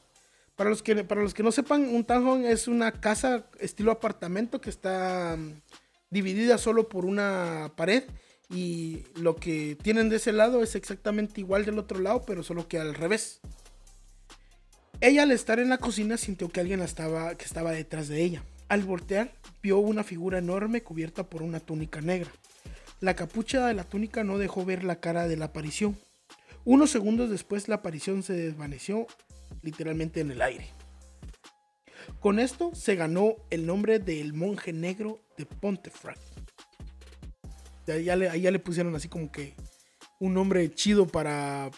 [1.08, 5.62] para los que no sepan, un townhome es una casa estilo apartamento que está mm,
[6.10, 8.04] dividida solo por una pared
[8.50, 12.68] y lo que tienen de ese lado es exactamente igual del otro lado, pero solo
[12.68, 13.40] que al revés.
[15.00, 18.44] Ella al estar en la cocina sintió que alguien estaba, que estaba detrás de ella.
[18.68, 19.34] Al voltear,
[19.64, 22.30] vio una figura enorme cubierta por una túnica negra.
[23.00, 25.98] La capucha de la túnica no dejó ver la cara de la aparición.
[26.66, 29.08] Unos segundos después la aparición se desvaneció
[29.62, 30.68] literalmente en el aire.
[32.20, 36.22] Con esto se ganó el nombre del monje negro de Pontefract.
[37.88, 39.56] Ya, ya le, ahí ya le pusieron así como que
[40.20, 41.72] un nombre chido para...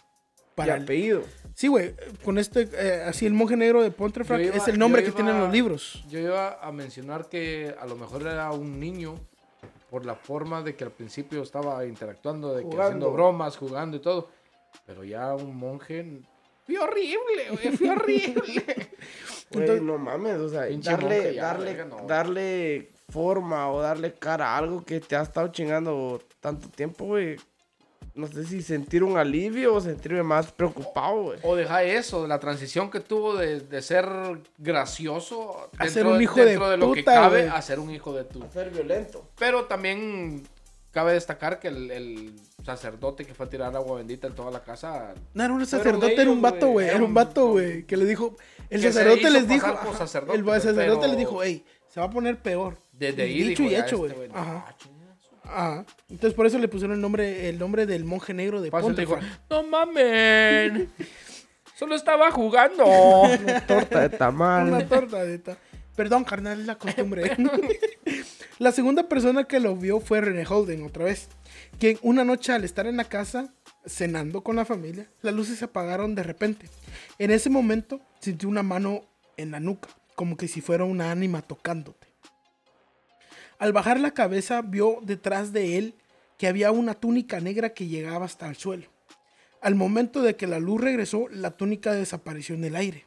[0.55, 1.23] para el- apellido.
[1.55, 1.93] Sí, güey,
[2.25, 5.39] con este, eh, así el monje negro de Pontefract iba- es el nombre que tienen
[5.39, 6.03] los libros.
[6.09, 9.15] Yo iba a mencionar que a lo mejor era un niño
[9.91, 13.99] por la forma de que al principio estaba interactuando, de que haciendo bromas, jugando y
[14.01, 14.29] todo.
[14.87, 16.21] Pero ya un monje.
[16.65, 18.63] Fue horrible, güey, fue horrible.
[19.51, 22.07] Entonces- no mames, o sea, darle, ya, darle, verga, no.
[22.07, 27.35] darle forma o darle cara a algo que te ha estado chingando tanto tiempo, güey.
[28.15, 31.39] No sé si sentir un alivio o sentirme más preocupado, güey.
[31.41, 34.07] O deja eso, la transición que tuvo de, de ser
[34.59, 37.89] gracioso A dentro, ser un hijo de de, lo que puta, cabe a ser un
[37.89, 38.45] hijo de tu.
[38.51, 39.27] Ser violento.
[39.39, 40.43] Pero también
[40.93, 42.33] cabe destacar que el, el
[42.63, 45.13] sacerdote que fue a tirar agua bendita en toda la casa.
[45.33, 46.87] No, era un sacerdote, era un vato, güey.
[46.87, 47.83] Era un vato, güey.
[47.85, 48.37] Que le dijo.
[48.69, 49.67] El sacerdote les dijo.
[49.67, 52.77] por ajá, sacerdote, el sacerdote pero- les dijo, hey, se va a poner peor.
[52.93, 54.29] Desde ahí Dicho y hecho, este güey.
[54.29, 54.75] no, Ajá.
[54.77, 55.29] chingazo.
[55.43, 55.85] Ajá.
[56.09, 59.17] Entonces por eso le pusieron el nombre, el nombre del monje negro de Fácil dijo,
[59.49, 60.89] no mamen.
[61.75, 62.85] Solo estaba jugando.
[63.67, 64.67] Torta de tamal.
[64.69, 65.57] Una torta de ta-
[65.95, 67.35] Perdón, carnal, es la costumbre.
[68.63, 71.27] la segunda persona que lo vio fue René Holden, otra vez.
[71.79, 73.53] Quien una noche al estar en la casa,
[73.85, 76.69] cenando con la familia, las luces se apagaron de repente.
[77.19, 79.01] En ese momento sintió una mano
[79.35, 82.07] en la nuca, como que si fuera una ánima tocándote.
[83.59, 85.95] Al bajar la cabeza vio detrás de él
[86.37, 88.87] que había una túnica negra que llegaba hasta el suelo.
[89.59, 93.05] Al momento de que la luz regresó, la túnica desapareció en el aire.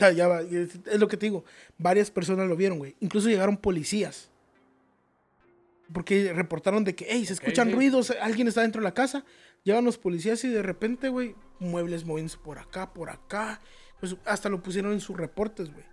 [0.00, 1.44] O sea, ya va, es, es lo que te digo.
[1.76, 2.96] Varias personas lo vieron, güey.
[3.00, 4.30] Incluso llegaron policías.
[5.92, 7.74] Porque reportaron de que, hey, se escuchan sí.
[7.74, 9.26] ruidos, alguien está dentro de la casa.
[9.62, 13.60] Llegan los policías y de repente, güey, muebles moviéndose por acá, por acá.
[13.98, 15.84] Pues hasta lo pusieron en sus reportes, güey.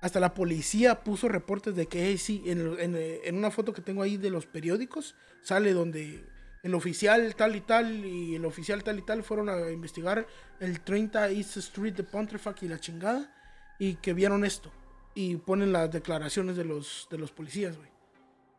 [0.00, 3.82] Hasta la policía puso reportes de que, hey, sí, en, eh, en una foto que
[3.82, 6.24] tengo ahí de los periódicos, sale donde
[6.64, 10.26] el oficial tal y tal y el oficial tal y tal fueron a investigar
[10.60, 13.30] el 30 East Street de Pontefract y la chingada
[13.78, 14.72] y que vieron esto
[15.14, 17.90] y ponen las declaraciones de los, de los policías, güey.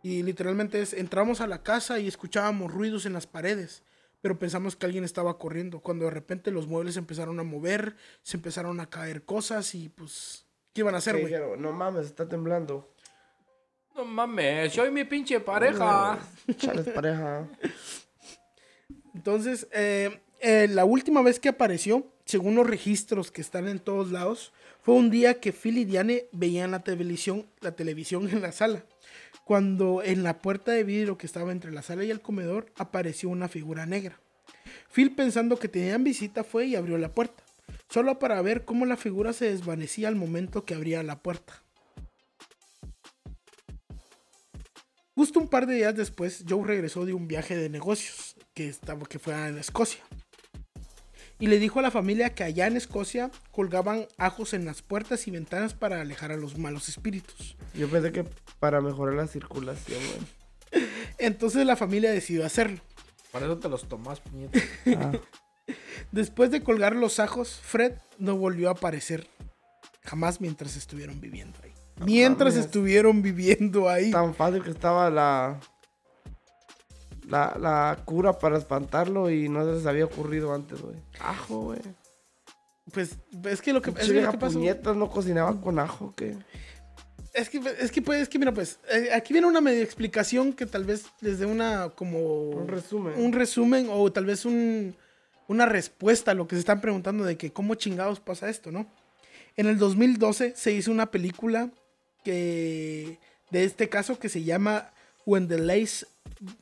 [0.04, 3.82] Y literalmente es, entramos a la casa y escuchábamos ruidos en las paredes,
[4.22, 5.80] pero pensamos que alguien estaba corriendo.
[5.80, 10.46] Cuando de repente los muebles empezaron a mover, se empezaron a caer cosas y pues,
[10.74, 11.26] ¿qué iban a hacer, güey?
[11.26, 12.88] dijeron, no mames, está temblando.
[13.96, 16.20] No mames, soy mi pinche pareja.
[16.58, 17.48] Chales pareja.
[19.16, 24.12] Entonces, eh, eh, la última vez que apareció, según los registros que están en todos
[24.12, 28.52] lados, fue un día que Phil y Diane veían la televisión, la televisión en la
[28.52, 28.84] sala.
[29.46, 33.30] Cuando en la puerta de vidrio que estaba entre la sala y el comedor apareció
[33.30, 34.20] una figura negra.
[34.92, 37.44] Phil pensando que tenían visita fue y abrió la puerta,
[37.90, 41.65] solo para ver cómo la figura se desvanecía al momento que abría la puerta.
[45.16, 49.06] Justo un par de días después, Joe regresó de un viaje de negocios que, estaba,
[49.06, 50.04] que fue en Escocia.
[51.40, 55.28] Y le dijo a la familia que allá en Escocia colgaban ajos en las puertas
[55.28, 57.56] y ventanas para alejar a los malos espíritus.
[57.74, 58.26] Yo pensé que
[58.60, 60.86] para mejorar la circulación, güey.
[61.18, 62.80] Entonces la familia decidió hacerlo.
[63.32, 64.60] Para eso te los tomas, puñeta.
[64.98, 65.12] Ah,
[66.12, 69.28] Después de colgar los ajos, Fred no volvió a aparecer
[70.04, 71.75] jamás mientras estuvieron viviendo ahí.
[72.04, 72.66] Mientras mames.
[72.66, 74.12] estuvieron viviendo ahí.
[74.12, 75.60] tan fácil que estaba la,
[77.28, 80.98] la la cura para espantarlo y no se les había ocurrido antes, güey.
[81.20, 81.80] Ajo, güey.
[82.92, 84.60] Pues es que lo que, es que lo que pasó.
[84.60, 86.38] puñetas no cocinaba con ajo, ¿qué?
[87.34, 90.54] Es que, es que, pues, es que mira, pues, eh, aquí viene una media explicación
[90.54, 92.52] que tal vez les dé una, como...
[92.52, 93.14] Un resumen.
[93.18, 94.96] Un resumen o tal vez un,
[95.48, 98.88] una respuesta a lo que se están preguntando de que cómo chingados pasa esto, ¿no?
[99.58, 101.72] En el 2012 se hizo una película
[102.26, 103.20] que,
[103.52, 104.90] de este caso que se llama
[105.26, 106.06] When the Lace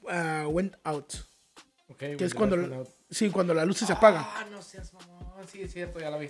[0.03, 1.14] uh, Went Out.
[1.89, 4.22] Okay, Que es cuando, la- sí, cuando la luz se apaga.
[4.36, 5.24] Ah, no seas mamón.
[5.51, 6.30] Sí, es cierto, ya la vi.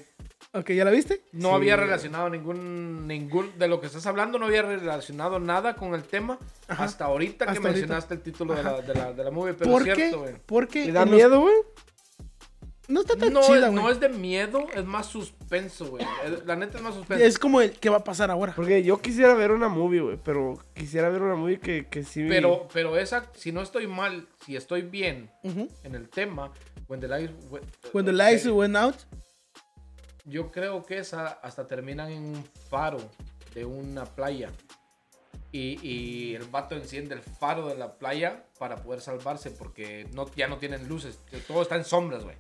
[0.54, 1.22] Ok, ¿ya la viste?
[1.34, 5.94] No había relacionado ningún, ningún, de lo que estás hablando, no había relacionado nada con
[5.96, 6.84] el tema Ajá.
[6.84, 7.70] hasta ahorita que ahorita.
[7.70, 9.96] mencionaste el título de la, de, la, de la movie, pero ¿Por es qué?
[9.96, 10.36] cierto, güey.
[10.46, 11.54] Porque ¿Le da miedo, güey?
[12.90, 13.94] No está tan No, chida, es, no güey.
[13.94, 16.06] es de miedo, es más suspenso, güey.
[16.46, 17.24] La neta es más suspenso.
[17.24, 18.54] Es como el que va a pasar ahora.
[18.56, 22.26] Porque yo quisiera ver una movie, güey, pero quisiera ver una movie que, que sí...
[22.28, 26.52] Pero, pero esa, si no estoy mal, si estoy bien en el tema,
[26.90, 27.64] When the Lights Went-
[27.94, 28.96] When the lights eh, went out.
[30.26, 32.98] Yo creo que esa hasta terminan en un faro
[33.56, 34.52] de una playa.
[35.52, 40.30] Y, y el vato enciende el faro de la playa para poder salvarse porque no,
[40.36, 41.20] ya no tienen luces.
[41.48, 42.36] Todo está en sombras, güey.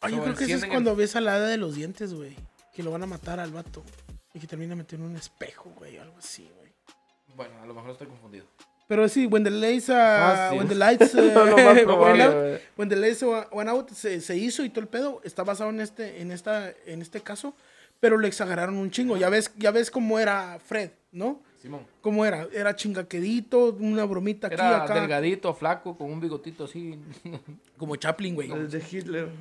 [0.00, 1.56] Ay, yo So, creo que eso es encienden el- cuando ves a la hada de
[1.56, 2.36] los dientes, güey.
[2.74, 3.82] Que lo van a matar al vato.
[4.34, 5.96] Y que termina metiendo en un espejo, güey.
[5.98, 6.72] Algo así, güey.
[7.34, 8.44] Bueno, a lo mejor estoy confundido.
[8.86, 10.58] Pero sí, When the Lights, uh, Fácil.
[10.58, 11.18] when the lights uh,
[12.00, 12.60] went out.
[12.76, 13.22] When the Lights
[13.52, 15.20] Went Out se, se hizo y todo el pedo.
[15.24, 17.54] Está basado en este, en esta, en este caso.
[18.00, 19.16] Pero lo exageraron un chingo.
[19.16, 21.42] Ya ves, ya ves cómo era Fred, ¿no?
[21.58, 21.86] Simón.
[22.00, 22.46] ¿Cómo era?
[22.52, 24.94] Era chingaquedito, una bromita aquí, Era acá.
[24.94, 26.98] delgadito, flaco, con un bigotito así.
[27.76, 28.50] Como Chaplin, güey.
[28.50, 29.28] El de Hitler.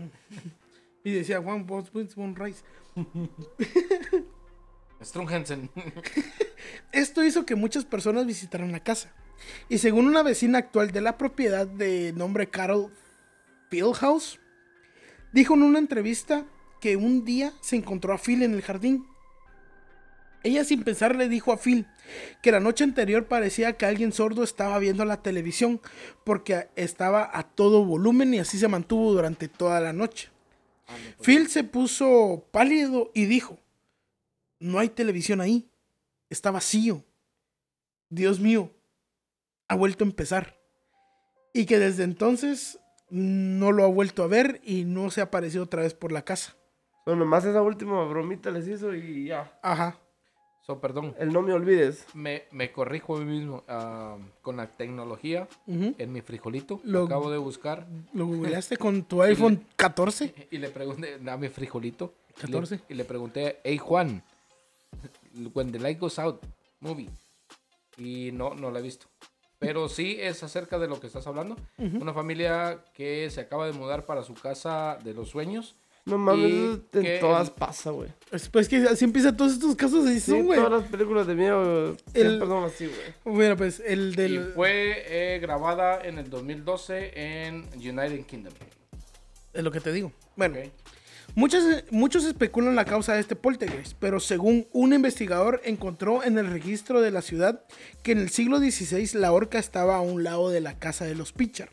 [1.03, 2.63] Y decía, Juan, vos, vos, one rice.
[5.01, 5.69] Strungensen.
[6.91, 9.13] Esto hizo que muchas personas visitaran la casa.
[9.69, 12.91] Y según una vecina actual de la propiedad de nombre Carol
[13.69, 14.39] Fieldhouse,
[15.31, 16.45] dijo en una entrevista
[16.81, 19.07] que un día se encontró a Phil en el jardín.
[20.43, 21.87] Ella sin pensar le dijo a Phil
[22.41, 25.81] que la noche anterior parecía que alguien sordo estaba viendo la televisión
[26.23, 30.29] porque estaba a todo volumen y así se mantuvo durante toda la noche.
[31.21, 33.59] Phil se puso pálido y dijo,
[34.59, 35.69] no hay televisión ahí,
[36.29, 37.03] está vacío.
[38.09, 38.71] Dios mío,
[39.67, 40.57] ha vuelto a empezar.
[41.53, 42.79] Y que desde entonces
[43.09, 46.23] no lo ha vuelto a ver y no se ha aparecido otra vez por la
[46.23, 46.55] casa.
[47.05, 49.57] Bueno, nomás esa última bromita les hizo y ya.
[49.61, 49.99] Ajá.
[50.67, 51.15] So, perdón.
[51.17, 52.05] El no me olvides.
[52.13, 53.63] Me, me corrijo a mí mismo.
[53.69, 55.95] ah, con la tecnología Ujú.
[55.97, 56.81] en mi frijolito.
[56.83, 57.87] Lo- Lo acabo de buscar.
[58.13, 60.33] ¿Lo googleaste con tu iPhone 14?
[60.51, 62.13] Y le pregunté a mi frijolito.
[62.35, 62.79] y le- 14.
[62.89, 64.21] Y le, pregunté, hey Juan,
[65.53, 66.43] When the Light Goes Out,
[66.81, 67.09] movie.
[67.97, 69.07] Y no, no la he visto.
[69.59, 71.55] Pero sí es acerca de lo que estás hablando.
[71.77, 75.75] Una familia que se acaba de mudar para su casa de los sueños.
[76.07, 78.09] No mames, Y eso en que todas el- pasa, güey.
[78.29, 80.57] Pues, pues que así empiezan todos estos casos así Sí, son, güey.
[80.59, 83.35] todas las películas de miedo siempre son así, güey.
[83.37, 84.51] Bueno, pues el Y del...
[84.55, 87.11] fue eh, grabada en el 2012
[87.45, 88.53] en United Kingdom.
[89.53, 90.11] Es lo que te digo.
[90.35, 90.67] Bueno, ¿ok?
[91.37, 96.47] Muchos, muchos especulan la causa de este poltergeist, pero según un investigador encontró en el
[96.47, 97.63] registro de la ciudad
[98.01, 101.13] que en el siglo XVI la horca estaba a un lado de la casa de
[101.13, 101.69] los Pichar,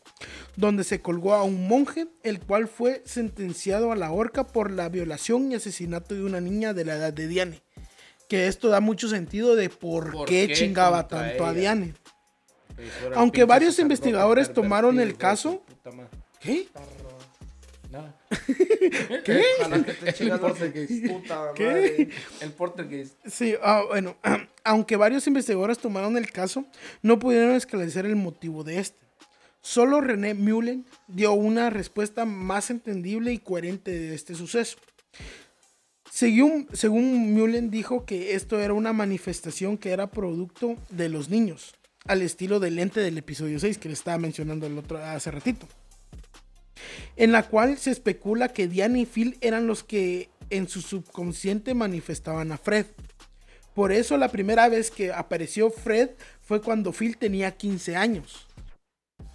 [0.57, 4.91] donde se colgó a un monje, el cual fue sentenciado a la horca por la
[4.91, 7.63] violación y asesinato de una niña de la edad de Diane.
[8.29, 11.55] Que esto da mucho sentido de por, ¿Por qué, qué chingaba tanto a?
[11.55, 11.95] Diane.
[13.15, 15.63] Aunque varios investigadores tomaron el caso-.
[16.39, 16.69] ¿Qué?
[19.25, 19.43] ¿Qué?
[19.61, 21.07] Ojalá que te chingas los Portergeist.
[21.07, 21.65] puta ¿Qué?
[21.65, 22.09] madre.
[22.41, 23.15] El Portergeist.
[23.27, 24.17] Sí, ah, bueno,
[24.65, 26.65] aunque varios investigadores tomaron el caso,
[27.03, 28.99] no pudieron esclarecer el motivo de este.
[29.61, 34.77] Solo René Mullen dio una respuesta más entendible y coherente de este suceso.
[36.11, 41.75] Según, según Mullen dijo que esto era una manifestación que era producto de los niños,
[42.05, 45.67] al estilo del ente del episodio 6 que le estaba mencionando el otro hace ratito
[47.17, 51.75] en la cual se especula que Diane y Phil eran los que en su subconsciente
[51.75, 52.87] manifestaban a Fred.
[53.75, 56.11] Por eso la primera vez que apareció Fred
[56.41, 58.47] fue cuando Phil tenía 15 años.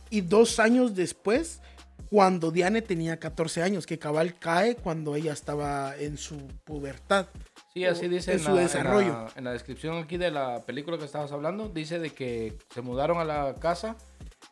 [0.09, 1.61] Y dos años después,
[2.09, 7.27] cuando Diane tenía 14 años, que cabal cae cuando ella estaba en su pubertad.
[7.73, 9.07] Sí, así dice en su la, desarrollo.
[9.07, 12.57] En la, en la descripción aquí de la película que estabas hablando, dice de que
[12.73, 13.97] se mudaron a la casa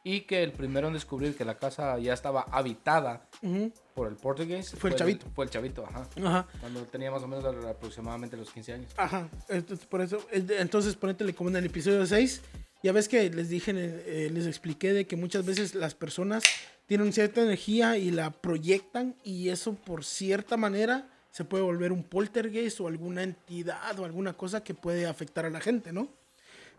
[0.07, 3.73] y que el primero en descubrir que la casa ya estaba habitada Ujú.
[3.93, 5.25] por el portugués Fue el chavito.
[5.35, 6.07] Fue el chavito, ajá.
[6.23, 6.47] Ajá.
[6.61, 8.91] Cuando tenía más o menos aproximadamente los 15 años.
[8.95, 12.41] Ajá, entonces, por eso, entonces ponétele como en el episodio 6,
[12.83, 16.41] ya ves que les dije, eh, les expliqué de que muchas veces las personas
[16.85, 22.03] tienen cierta energía y la proyectan y eso por cierta manera se puede volver un
[22.03, 26.07] poltergeist o alguna entidad o alguna cosa que puede afectar a la gente, ¿no?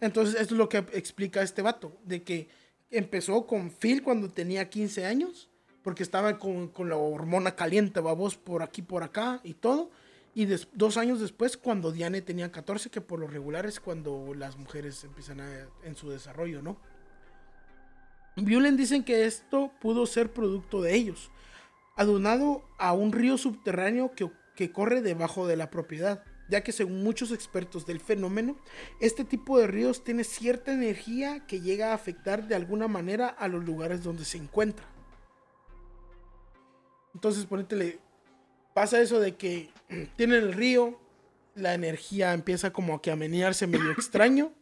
[0.00, 2.48] Entonces esto es lo que explica este vato, de que
[2.90, 5.48] empezó con Phil cuando tenía 15 años,
[5.82, 9.90] porque estaba con, con la hormona caliente, babos, por aquí, por acá y todo.
[10.34, 14.56] Y dos años después, cuando Diane tenía 14, que por lo regular es cuando las
[14.56, 16.78] mujeres empiezan a- en su desarrollo, ¿no?
[18.36, 21.30] Violen dicen que esto pudo ser producto de ellos,
[21.96, 27.02] adunado a un río subterráneo que, que corre debajo de la propiedad, ya que según
[27.02, 28.56] muchos expertos del fenómeno,
[29.00, 33.48] este tipo de ríos tiene cierta energía que llega a afectar de alguna manera a
[33.48, 34.86] los lugares donde se encuentra.
[37.14, 37.98] Entonces, ponétele,
[38.74, 39.70] pasa eso de que
[40.16, 40.98] tienen el río,
[41.54, 44.52] la energía empieza como que a menearse medio extraño,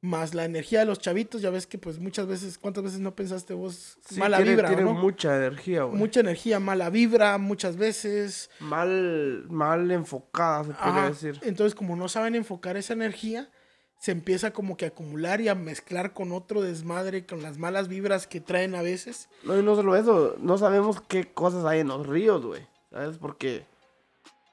[0.00, 3.14] más la energía de los chavitos, ya ves que pues muchas veces, ¿cuántas veces no
[3.16, 4.94] pensaste vos Sí, mala tiene, vibra, tiene no?
[4.94, 5.98] mucha energía, güey.
[5.98, 8.50] Mucha energía, mala vibra, muchas veces.
[8.60, 11.40] Mal, mal enfocada, se podría decir.
[11.42, 13.50] Entonces, como no saben enfocar esa energía,
[13.98, 17.88] se empieza como que a acumular y a mezclar con otro desmadre, con las malas
[17.88, 19.28] vibras que traen a veces.
[19.42, 22.66] No, y no solo eso, no sabemos qué cosas hay en los ríos, güey.
[22.90, 23.16] ¿Sabes?
[23.18, 23.64] Porque,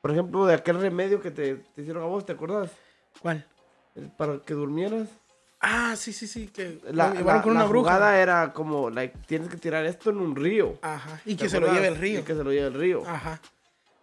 [0.01, 2.71] por ejemplo, de aquel remedio que te, te hicieron a vos, ¿te acuerdas?
[3.21, 3.45] ¿Cuál?
[4.17, 5.09] Para que durmieras.
[5.65, 7.91] Ah, sí, sí, sí, que La, la- con la una bruja.
[7.93, 10.77] jugada era como, like, tienes que tirar esto en un río.
[10.81, 12.19] Ajá, y ¿Te que se lo lleve el río.
[12.19, 13.03] Y que se lo lleve el río.
[13.07, 13.39] Ajá.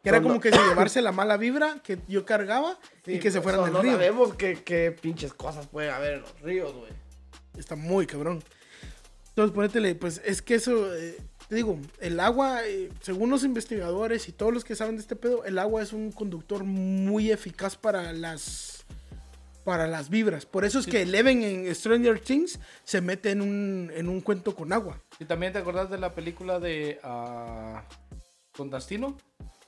[0.03, 3.31] Que era Cuando- como que se llevarse la mala vibra que yo cargaba y que
[3.31, 3.93] se fueran del no río.
[3.93, 6.93] sabemos qué, qué pinches cosas puede haber en los ríos, güey.
[7.59, 8.43] Está muy cabrón.
[9.29, 14.29] Entonces, ponétele, pues es que eso, eh, te digo, el agua, eh, según los investigadores
[14.29, 17.77] y todos los que saben de este pedo, el agua es un conductor muy eficaz
[17.77, 18.85] para las
[19.71, 20.47] para las vibras.
[20.47, 24.53] Por eso es que Eleven en Stranger Things se mete en un, en un cuento
[24.57, 25.01] con agua.
[25.21, 27.85] ¿Y también te acordás de la película de ah,
[28.57, 29.17] Constantino?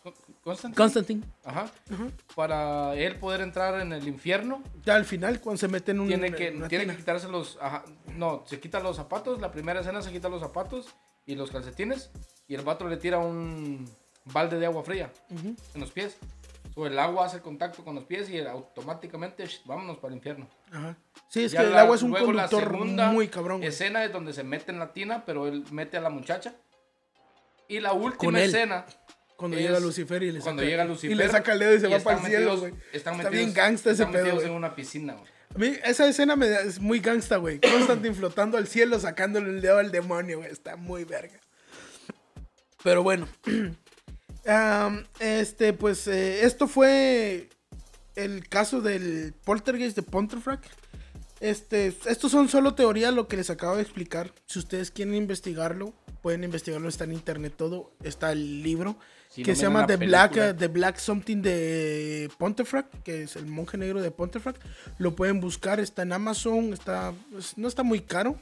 [0.03, 0.76] Con- Constantino.
[0.76, 1.22] Constantine.
[1.44, 1.70] Ajá.
[2.34, 6.09] Para él poder entrar en el infierno, Ya al final, cuando se mete en un.
[6.09, 7.57] tiene que, tiene que quitarse los.
[7.61, 7.84] ajá,
[8.16, 9.40] no, se quita los zapatos.
[9.40, 10.86] La primera escena se quita los zapatos
[11.26, 12.11] y los calcetines.
[12.48, 13.88] Y el vato le tira un
[14.24, 15.55] balde de agua fría Ujú.
[15.74, 16.16] en los pies.
[16.75, 20.49] O el agua hace contacto con los pies y automáticamente sh, vámonos para el infierno.
[20.70, 20.97] Ajá.
[21.29, 22.73] Sí, es Ya que el la- agua es un luego conductor
[23.12, 23.59] muy cabrón.
[23.59, 23.68] güey.
[23.68, 26.55] Escena es donde se mete en la tina, pero él mete a la muchacha.
[27.68, 28.87] Y la última escena.
[29.37, 31.75] Cuando es llega Lucifer y le cuando saca, llega y Lucifer le saca el dedo
[31.75, 32.73] y se va están para el cielo, güey.
[32.93, 35.27] Están Está metidos, bien gangsta ese están pedo, metidos en una piscina, güey.
[35.55, 37.61] A mí, esa escena me da- es muy gangsta, güey.
[37.61, 40.51] Constantine flotando al cielo, sacándole el dedo al demonio, güey.
[40.51, 41.39] Está muy verga.
[42.83, 43.27] Pero bueno.
[45.20, 47.49] Este, pues, eh, esto fue
[48.16, 50.64] el caso del poltergeist de Pontefract.
[51.40, 54.32] Este, estos son solo teorías, lo que les acabo de explicar.
[54.47, 56.88] Si ustedes quieren investigarlo, pueden investigarlo.
[56.88, 57.93] Está en internet todo.
[58.03, 58.97] Está el libro
[59.28, 60.51] Si que no se llama la The Black, película.
[60.51, 64.62] eh, The Black Something de Pontefract, que es el monje negro de Pontefract.
[64.99, 68.38] Lo pueden buscar, está en Amazon, está, pues, no está muy caro.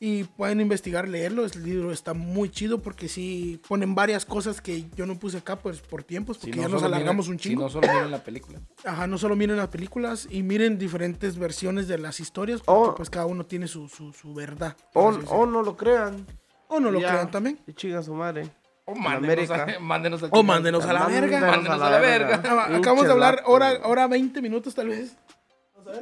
[0.00, 1.44] Y pueden investigar, leerlo.
[1.44, 5.56] El libro está muy chido porque sí ponen varias cosas que yo no puse acá
[5.58, 7.68] pues, por tiempos, Si porque no ya nos alargamos miren- un chingo.
[7.68, 8.60] Si no solo miren la película.
[8.84, 13.10] Ajá, no solo miren las películas y miren diferentes versiones de las historias, porque pues
[13.10, 14.76] cada uno tiene su, su, su verdad.
[14.94, 16.24] O, o no lo crean.
[16.68, 17.08] O no lo Ya.
[17.10, 17.58] crean también.
[17.66, 18.48] Y chinga su madre.
[18.84, 21.40] O En mándenos, a, mándenos al O mándenos a la verga.
[21.40, 22.36] Mándenos a la verga.
[22.76, 25.16] Acabamos de hablar hora, hora 20 minutos tal vez.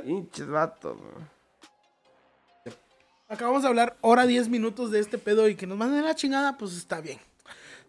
[0.05, 1.36] Pinches vatos, güey.
[3.29, 6.57] Acabamos de hablar hora 10 minutos de este pedo y que nos manden la chingada,
[6.57, 7.19] pues está bien.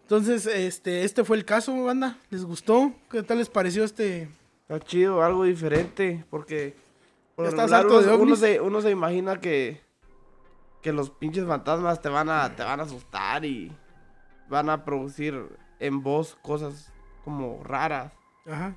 [0.02, 2.18] Entonces, este, este fue el caso, banda.
[2.32, 2.92] ¿Les gustó?
[3.12, 4.30] ¿Qué tal les pareció este?
[4.62, 6.76] Está chido, algo diferente, porque
[7.36, 9.80] por ¿Ya lo estás regular harto de uno, se, uno se imagina que,
[10.82, 13.72] que los pinches fantasmas te van a te van a asustar y
[14.50, 15.46] van a producir
[15.80, 16.92] en vos cosas
[17.24, 18.12] como raras.
[18.48, 18.76] Ajá.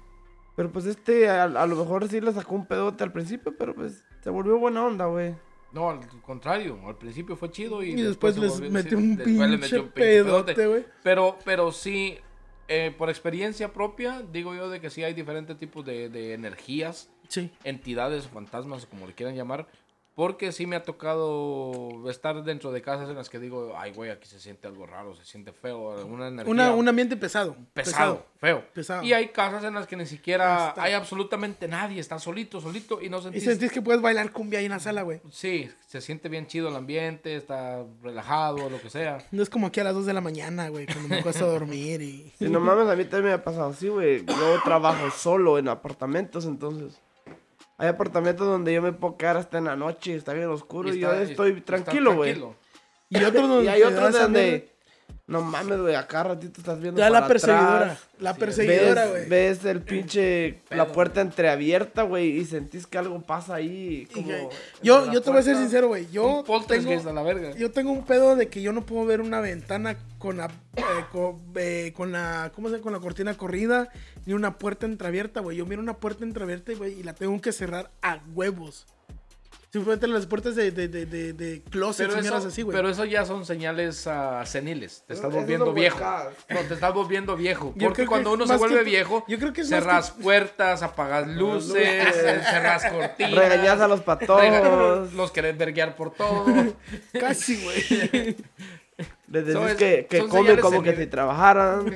[0.57, 3.75] Pero pues este a, a lo mejor sí le sacó un pedote al principio, pero
[3.75, 5.35] pues se volvió buena onda, güey.
[5.73, 6.79] No, al contrario.
[6.87, 10.55] Al principio fue chido y, Y después les metió un pinche un pedote.
[11.03, 12.18] Pero, pero sí,
[12.68, 17.11] eh, por experiencia propia, digo yo de que sí hay diferentes tipos de, de energías,
[17.29, 17.51] Sí.
[17.62, 19.68] entidades o fantasmas, como le quieran llamar.
[20.21, 24.11] Porque sí me ha tocado estar dentro de casas en las que digo, ay, güey,
[24.11, 27.57] aquí se siente algo raro, se siente feo, una energía Una, un ambiente pesado.
[27.73, 28.62] pesado, feo.
[28.75, 29.03] Pesado.
[29.03, 30.83] Y hay casas en las que ni siquiera Está.
[30.83, 33.45] hay absolutamente nadie, está solito, solito y no Y sentís...
[33.45, 35.23] sentís que puedes bailar cumbia ahí en la sala, güey.
[35.31, 39.25] Sí, se siente bien chido el ambiente, está relajado, lo que sea.
[39.30, 42.03] No es como aquí a las 2 de la mañana, güey, cuando me cuesta dormir
[42.03, 42.30] y...
[42.38, 44.22] Y no mames, a mí también me ha pasado así, güey.
[44.26, 47.01] Yo trabajo solo en apartamentos, entonces.
[47.81, 50.99] Hay apartamentos donde yo me puedo quedar hasta en la noche, está bien oscuro y,
[50.99, 52.39] yo estoy tranquilo, güey.
[53.09, 54.69] Y otros donde Y hay otros donde.
[55.26, 56.96] No mames, güey, acá ratito estás viendo.
[56.96, 57.76] Te da la perseguidora.
[57.76, 59.28] atrás, La Sí, perseguidora, ves, güey.
[59.28, 60.61] ves el pinche.
[60.70, 64.08] La puerta entreabierta, güey, y sentís que algo pasa ahí.
[64.12, 64.28] Como
[64.82, 66.08] Yo, yo te voy a ser sincero, güey.
[66.11, 67.53] Yo tengo, a la verga.
[67.57, 70.46] yo tengo un pedo de que yo no puedo ver una ventana con la,
[70.76, 70.82] eh,
[71.12, 72.82] con, eh, con la, ¿cómo se llama?
[72.82, 73.88] Con la cortina corrida
[74.26, 75.57] ni una puerta entreabierta, güey.
[75.57, 78.87] Yo miro una puerta entreabierta, güey, y la tengo que cerrar a huevos.
[79.72, 82.76] Simplemente las puertas de, de, de, de, de closets Pero y mierdas eso, así, güey.
[82.76, 85.05] pero eso ya son señales ah, seniles.
[85.07, 86.01] Te estás volviendo viejo.
[86.49, 87.72] No, te estás volviendo viejo.
[87.76, 90.22] Yo Porque cuando uno se que vuelve viejo, yo creo que es más cerras que-
[90.25, 92.45] puertas, apagas luces, luces.
[92.51, 93.33] cerras cortinas.
[93.33, 95.13] Regañas a los patojos.
[95.13, 96.47] Los querés verguear por todo.
[97.13, 98.37] Casi, güey.
[99.31, 101.87] Les decís es- que, que comen como que si trabajaran.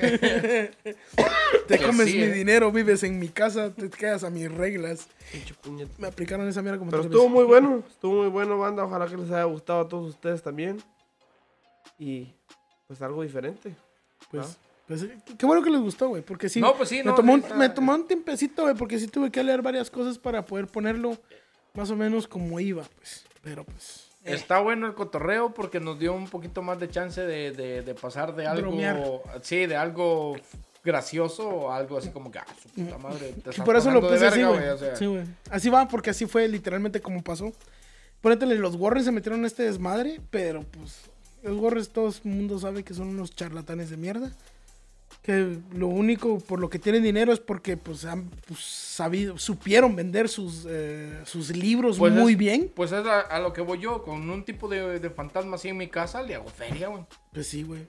[1.67, 2.33] Te comes sí, mi eh.
[2.33, 5.09] dinero, vives en mi casa, te quedas a mis reglas.
[5.99, 7.35] Me aplicaron esa mierda como Pero estuvo veces.
[7.35, 8.85] muy bueno, estuvo muy bueno, banda.
[8.85, 10.81] Ojalá que les haya gustado a todos ustedes también.
[11.99, 12.33] Y
[12.87, 13.75] pues algo diferente.
[14.31, 14.57] Pues,
[14.87, 15.07] pues,
[15.39, 16.61] qué bueno que les gustó, güey, porque sí.
[16.61, 18.99] No, pues sí, me, no, tomó sí un, está- me tomó un tiempecito, güey, porque
[18.99, 21.17] sí tuve que leer varias cosas para poder ponerlo
[21.73, 23.25] más o menos como iba, pues.
[23.43, 24.04] Pero pues.
[24.25, 27.83] Eh, Está bueno el cotorreo porque nos dio un poquito más de chance de, de-
[27.83, 28.63] de pasar de algo.
[28.71, 29.03] Bromear.
[29.43, 30.37] Sí, de algo
[30.83, 33.19] gracioso a algo así como que, ah, su puta madre.
[33.31, 34.69] Te Y estás por eso lo puse así, güey.
[34.69, 34.97] o sea.
[34.97, 35.25] Sí, güey.
[35.51, 37.53] Así va, porque así fue literalmente como pasó.
[38.21, 41.03] Ponétele, los Warriors se metieron en este desmadre, pero pues
[41.43, 44.33] los Warriors todo el mundo sabe que son unos charlatanes de mierda.
[45.25, 49.97] Que lo único por lo que tienen dinero es porque pues han pues, sabido, supieron
[49.97, 52.71] vender sus, eh, sus libros Pues muy es- bien.
[52.77, 55.69] Pues es a, a lo que voy yo, con un tipo de, de fantasma así
[55.71, 57.05] en mi casa, le hago feria, güey.
[57.33, 57.87] Pues sí, güey.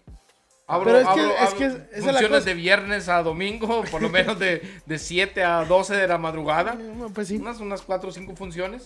[0.66, 2.50] Abro, Pero es que- abro- es abro que esa es la funciones cosa.
[2.50, 6.76] de viernes a domingo, por lo menos de, de 7 a 12 de la madrugada.
[6.76, 7.36] No, Pues sí.
[7.36, 8.84] Unas, unas 4 o 5 funciones.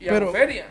[0.00, 0.66] Y Pero- hago feria.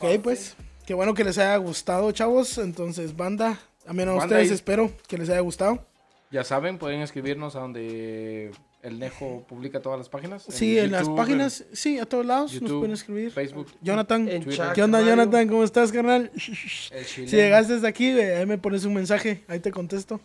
[0.00, 0.56] Ok, pues.
[0.86, 2.56] Qué bueno que les haya gustado, chavos.
[2.56, 3.58] Entonces, banda.
[3.86, 4.54] A menos a Banda ustedes ahí.
[4.54, 5.86] espero que les haya gustado.
[6.30, 8.50] Ya saben, pueden escribirnos a donde
[8.82, 10.44] el Nejo publica todas las páginas.
[10.48, 13.30] Sí, en las YouTube, páginas, sí, a todos lados nos YouTube, pueden escribir.
[13.30, 13.66] Facebook.
[13.80, 14.26] Jonathan,
[14.74, 15.00] ¿qué onda.
[15.02, 15.48] Jonathan?
[15.48, 16.30] ¿Cómo estás, carnal?
[16.36, 20.20] Si llegaste hasta aquí, ahí me pones un mensaje, ahí te contesto.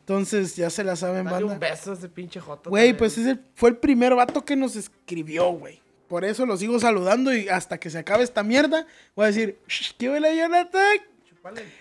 [0.00, 1.70] Entonces, ya se la saben, Dale un banda.
[1.70, 2.68] beso a ese pinche joto.
[2.68, 5.80] Güey, pues ese fue el primer vato que nos escribió, güey.
[6.08, 8.86] Por eso lo sigo saludando y hasta que se acabe esta mierda,
[9.16, 9.58] voy a decir,
[9.96, 10.98] ¿qué huele, Jonathan?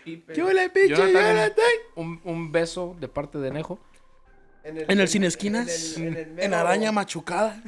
[0.03, 0.34] Pipe.
[0.34, 1.64] ¿Qué huele, pinche Jonathan, Jonathan?
[1.95, 3.80] Un, un beso de parte de Nejo,
[4.64, 7.61] En el Sin Esquinas, En, en, el- en el mero- Araña Machucada.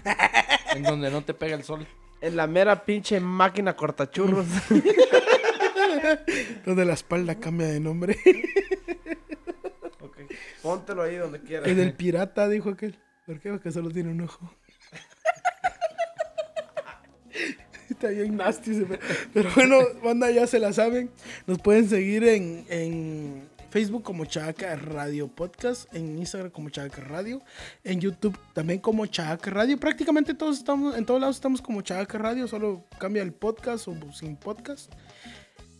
[0.75, 1.87] en donde no te pega el sol.
[2.21, 4.45] En la mera pinche máquina cortachurros.
[6.65, 8.17] Donde la espalda cambia de nombre.
[10.01, 10.17] ok.
[10.61, 11.67] Póntelo ahí donde quieras.
[11.67, 12.97] En el pirata, dijo aquel.
[13.25, 13.49] ¿Por qué?
[13.51, 14.51] Porque solo tiene un ojo.
[17.95, 18.85] Está bien nasty.
[19.33, 21.09] Pero bueno, banda, ya se la saben.
[21.47, 27.41] Nos pueden seguir en, en Facebook como Chaca Radio Podcast, en Instagram como Chaca Radio,
[27.83, 29.77] en YouTube también como Chaca Radio.
[29.79, 33.95] Prácticamente todos estamos, en todos lados estamos como Chaca Radio, solo cambia el podcast o
[34.13, 34.91] sin podcast.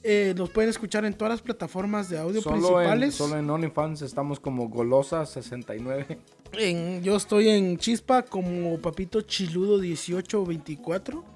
[0.07, 3.15] Eh, nos pueden escuchar en todas las plataformas de audio Solo en, principales.
[3.15, 6.17] solo en OnlyFans estamos como Golosa69.
[6.53, 11.34] En- yo estoy en Chispa como Papito Chiludo 1824.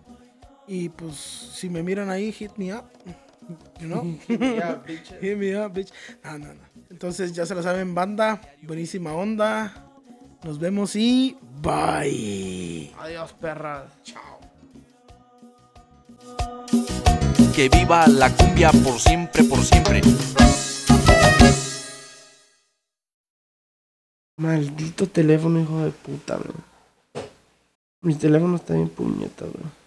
[0.72, 2.86] Y pues si me miran ahí, hit me up.
[3.80, 4.04] You know?
[4.28, 5.92] Hit me up, bitch.
[6.24, 6.62] No, no, no.
[6.92, 8.40] Entonces ya se lo saben, banda.
[8.62, 9.74] Buenísima onda.
[10.44, 12.94] Nos vemos y bye.
[13.00, 13.92] Adiós, perras.
[14.04, 14.40] Chao.
[17.56, 20.02] Que viva la cumbia por siempre, por siempre.
[24.38, 26.54] Maldito teléfono, hijo de puta, bro.
[28.02, 29.79] Mi teléfono está bien puñeta, bro.